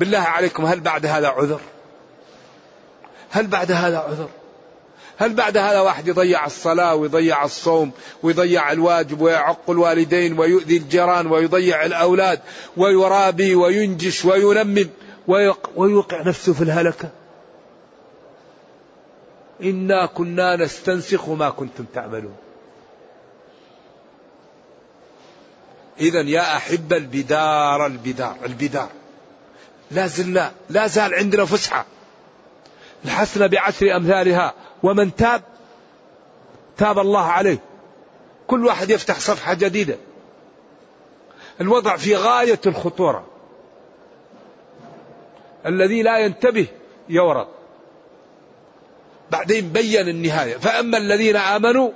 بالله 0.00 0.18
عليكم 0.18 0.64
هل 0.64 0.80
بعد 0.80 1.06
هذا 1.06 1.28
عذر؟ 1.28 1.60
هل 3.30 3.46
بعد 3.46 3.72
هذا 3.72 3.98
عذر؟ 3.98 4.28
هل 5.18 5.34
بعد 5.34 5.56
هذا 5.56 5.80
واحد 5.80 6.08
يضيع 6.08 6.46
الصلاة 6.46 6.94
ويضيع 6.94 7.44
الصوم 7.44 7.90
ويضيع 8.22 8.72
الواجب 8.72 9.20
ويعق 9.20 9.70
الوالدين 9.70 10.38
ويؤذي 10.38 10.76
الجيران 10.76 11.26
ويضيع 11.26 11.84
الأولاد 11.84 12.40
ويرابي 12.76 13.54
وينجش 13.54 14.24
وينمم 14.24 14.88
ويوقع 15.76 16.22
نفسه 16.22 16.52
في 16.52 16.62
الهلكة؟ 16.62 17.08
إنا 19.62 20.06
كنا 20.06 20.56
نستنسخ 20.56 21.28
ما 21.28 21.50
كنتم 21.50 21.84
تعملون. 21.94 22.36
إذا 26.00 26.20
يا 26.20 26.56
أحب 26.56 26.92
البدار 26.92 27.86
البدار 27.86 28.36
البدار. 28.44 28.99
لا 29.90 30.06
زلنا 30.06 30.52
لا 30.70 30.86
زال 30.86 31.14
عندنا 31.14 31.44
فسحة. 31.44 31.86
الحسنة 33.04 33.46
بعشر 33.46 33.96
أمثالها 33.96 34.54
ومن 34.82 35.16
تاب 35.16 35.42
تاب 36.78 36.98
الله 36.98 37.24
عليه. 37.24 37.58
كل 38.46 38.66
واحد 38.66 38.90
يفتح 38.90 39.20
صفحة 39.20 39.54
جديدة. 39.54 39.96
الوضع 41.60 41.96
في 41.96 42.16
غاية 42.16 42.60
الخطورة. 42.66 43.26
الذي 45.66 46.02
لا 46.02 46.18
ينتبه 46.18 46.66
يورط 47.08 47.48
بعدين 49.30 49.72
بين 49.72 50.08
النهاية. 50.08 50.56
فأما 50.56 50.98
الذين 50.98 51.36
آمنوا 51.36 51.90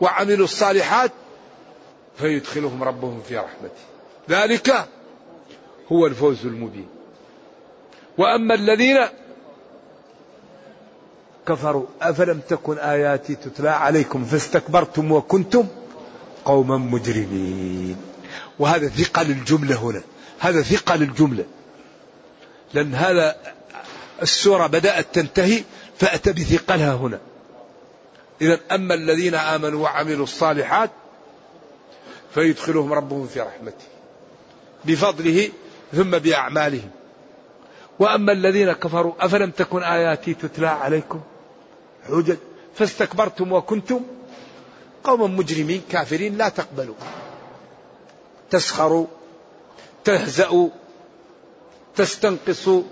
وعملوا 0.00 0.44
الصالحات 0.44 1.10
فيدخلهم 2.18 2.84
ربهم 2.84 3.22
في 3.28 3.36
رحمته. 3.36 3.82
ذلك 4.30 4.86
هو 5.92 6.06
الفوز 6.06 6.46
المبين. 6.46 6.88
وأما 8.18 8.54
الذين 8.54 8.98
كفروا 11.46 11.86
أفلم 12.02 12.40
تكن 12.48 12.78
آياتي 12.78 13.34
تتلى 13.34 13.70
عليكم 13.70 14.24
فاستكبرتم 14.24 15.12
وكنتم 15.12 15.66
قوما 16.44 16.76
مجرمين. 16.76 17.96
وهذا 18.58 18.88
ثقل 18.88 19.30
الجملة 19.30 19.76
هنا. 19.76 20.02
هذا 20.38 20.62
ثقل 20.62 21.02
الجملة 21.02 21.44
لأن 22.74 22.94
هذا 22.94 23.36
السورة 24.22 24.66
بدأت 24.66 25.06
تنتهي 25.12 25.62
فأتى 25.98 26.32
بثقلها 26.32 26.94
هنا. 26.94 27.20
إذا 28.40 28.60
أما 28.72 28.94
الذين 28.94 29.34
آمنوا 29.34 29.82
وعملوا 29.82 30.24
الصالحات 30.24 30.90
فيدخلهم 32.34 32.92
ربهم 32.92 33.26
في 33.26 33.40
رحمته. 33.40 33.84
بفضله 34.84 35.50
ثم 35.92 36.18
بأعمالهم. 36.18 36.90
وأما 37.98 38.32
الذين 38.32 38.72
كفروا 38.72 39.12
أفلم 39.20 39.50
تكن 39.50 39.82
آياتي 39.82 40.34
تتلى 40.34 40.66
عليكم؟ 40.66 41.20
حجج. 42.08 42.36
فاستكبرتم 42.74 43.52
وكنتم 43.52 44.00
قوما 45.04 45.26
مجرمين 45.26 45.82
كافرين 45.90 46.38
لا 46.38 46.48
تقبلوا. 46.48 46.94
تسخروا 48.50 49.06
تهزأوا 50.04 50.68
تستنقصوا 51.96 52.82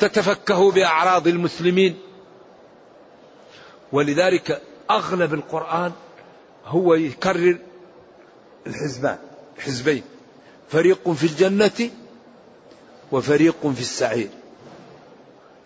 تتفكهوا 0.00 0.72
بأعراض 0.72 1.28
المسلمين. 1.28 1.98
ولذلك 3.92 4.62
أغلب 4.90 5.34
القرآن 5.34 5.92
هو 6.66 6.94
يكرر 6.94 7.58
الحزبان 8.66 9.18
حزبين. 9.58 10.02
فريق 10.68 11.10
في 11.10 11.24
الجنة 11.24 11.90
وفريق 13.12 13.66
في 13.74 13.80
السعير. 13.80 14.28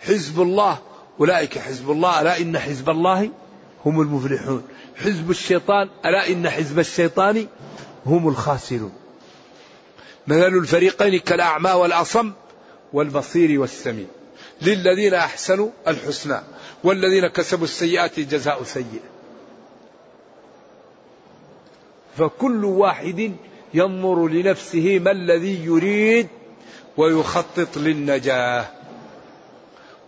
حزب 0.00 0.42
الله 0.42 0.78
أولئك 1.20 1.58
حزب 1.58 1.90
الله 1.90 2.20
ألا 2.20 2.40
إن 2.40 2.58
حزب 2.58 2.90
الله 2.90 3.30
هم 3.86 4.00
المفلحون. 4.00 4.62
حزب 4.96 5.30
الشيطان 5.30 5.88
ألا 6.04 6.28
إن 6.28 6.50
حزب 6.50 6.78
الشيطان 6.78 7.46
هم 8.06 8.28
الخاسرون. 8.28 8.92
مثل 10.26 10.46
الفريقين 10.46 11.18
كالأعمى 11.18 11.70
والأصم 11.70 12.32
والبصير 12.92 13.60
والسميع. 13.60 14.06
للذين 14.62 15.14
أحسنوا 15.14 15.68
الحسنى 15.88 16.40
والذين 16.84 17.26
كسبوا 17.26 17.64
السيئات 17.64 18.20
جزاء 18.20 18.62
سيئة. 18.62 19.12
فكل 22.18 22.64
واحد 22.64 23.32
ينظر 23.74 24.28
لنفسه 24.28 24.98
ما 24.98 25.10
الذي 25.10 25.64
يريد 25.64 26.28
ويخطط 26.96 27.76
للنجاة. 27.76 28.64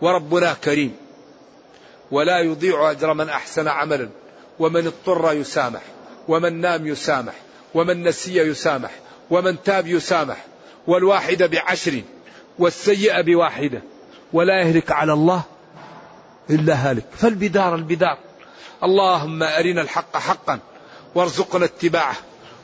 وربنا 0.01 0.57
كريم. 0.65 0.97
ولا 2.11 2.41
يضيع 2.41 2.91
أجر 2.91 3.15
من 3.15 3.29
أحسن 3.29 3.69
عملا. 3.69 4.09
ومن 4.59 4.87
اضطر 4.87 5.33
يسامح. 5.33 5.81
ومن 6.29 6.61
نام 6.61 6.87
يسامح. 6.87 7.35
ومن 7.75 8.03
نسي 8.03 8.37
يسامح. 8.37 8.91
ومن 9.31 9.63
تاب 9.63 9.87
يسامح. 9.87 10.45
والواحد 10.87 11.43
بعشر 11.43 12.03
والسيئة 12.59 13.21
بواحدة. 13.21 13.83
ولا 14.33 14.61
يهلك 14.61 14.93
على 14.93 15.13
الله 15.13 15.43
إلا 16.51 16.75
هالك. 16.75 17.05
فالبدار 17.19 17.75
البدار. 17.75 18.19
اللهم 18.83 19.43
أرنا 19.43 19.83
الحق 19.83 20.17
حقا. 20.17 20.59
وارزقنا 21.15 21.65
اتباعه. 21.65 22.17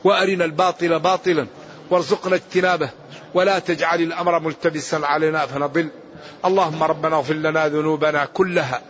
وأرنا 0.04 0.44
الباطل 0.44 0.98
باطلا. 0.98 1.46
وارزقنا 1.90 2.34
اجتنابه. 2.34 2.90
ولا 3.34 3.58
تجعل 3.58 4.00
الأمر 4.00 4.38
ملتبسا 4.38 4.96
علينا 4.96 5.46
فنضل. 5.46 5.88
اللهم 6.44 6.82
ربنا 6.82 7.16
اغفر 7.16 7.34
لنا 7.34 7.68
ذنوبنا 7.68 8.24
كلها 8.24 8.82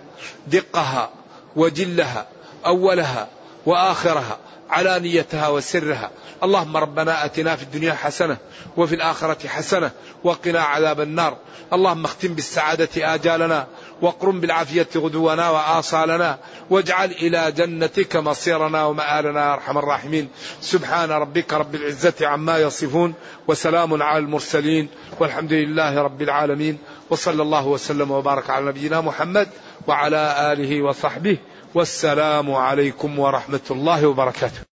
دقها 0.47 1.11
وجلها 1.57 2.27
أولها 2.67 3.29
وآخرها 3.67 4.39
علانيتها 4.71 5.49
وسرها. 5.49 6.11
اللهم 6.43 6.77
ربنا 6.77 7.25
آتنا 7.25 7.57
في 7.57 7.63
الدنيا 7.63 7.95
حسنة 7.95 8.37
وفي 8.77 8.95
الآخرة 8.95 9.49
حسنة 9.49 9.91
وقنا 10.25 10.61
عذاب 10.61 11.01
النار. 11.01 11.37
اللهم 11.73 12.05
اختم 12.05 12.35
بالسعادة 12.35 13.15
آجالنا 13.15 13.67
واقرم 14.03 14.41
بالعافية 14.41 14.89
غدونا 14.97 15.51
وآصالنا 15.51 16.39
واجعل 16.71 17.11
إلى 17.11 17.53
جنتك 17.53 18.17
مصيرنا 18.17 18.85
ومآلنا 18.85 19.41
يا 19.41 19.55
أرحم 19.55 19.79
الراحمين. 19.79 20.29
سبحان 20.61 21.11
ربك 21.11 21.53
رب 21.53 21.75
العزة 21.75 22.27
عما 22.27 22.59
يصفون 22.59 23.15
وسلام 23.49 24.03
على 24.03 24.19
المرسلين 24.19 24.89
والحمد 25.21 25.53
لله 25.53 26.03
رب 26.03 26.23
العالمين 26.23 26.79
وصلى 27.11 27.43
الله 27.43 27.67
وسلم 27.67 28.11
وبارك 28.11 28.51
على 28.51 28.67
نبينا 28.67 29.01
محمد 29.01 29.49
وعلى 29.87 30.53
آله 30.53 30.83
وصحبه 30.83 31.39
والسلام 31.75 32.55
عليكم 32.55 33.19
ورحمة 33.19 33.67
الله 33.71 34.07
وبركاته. 34.07 34.70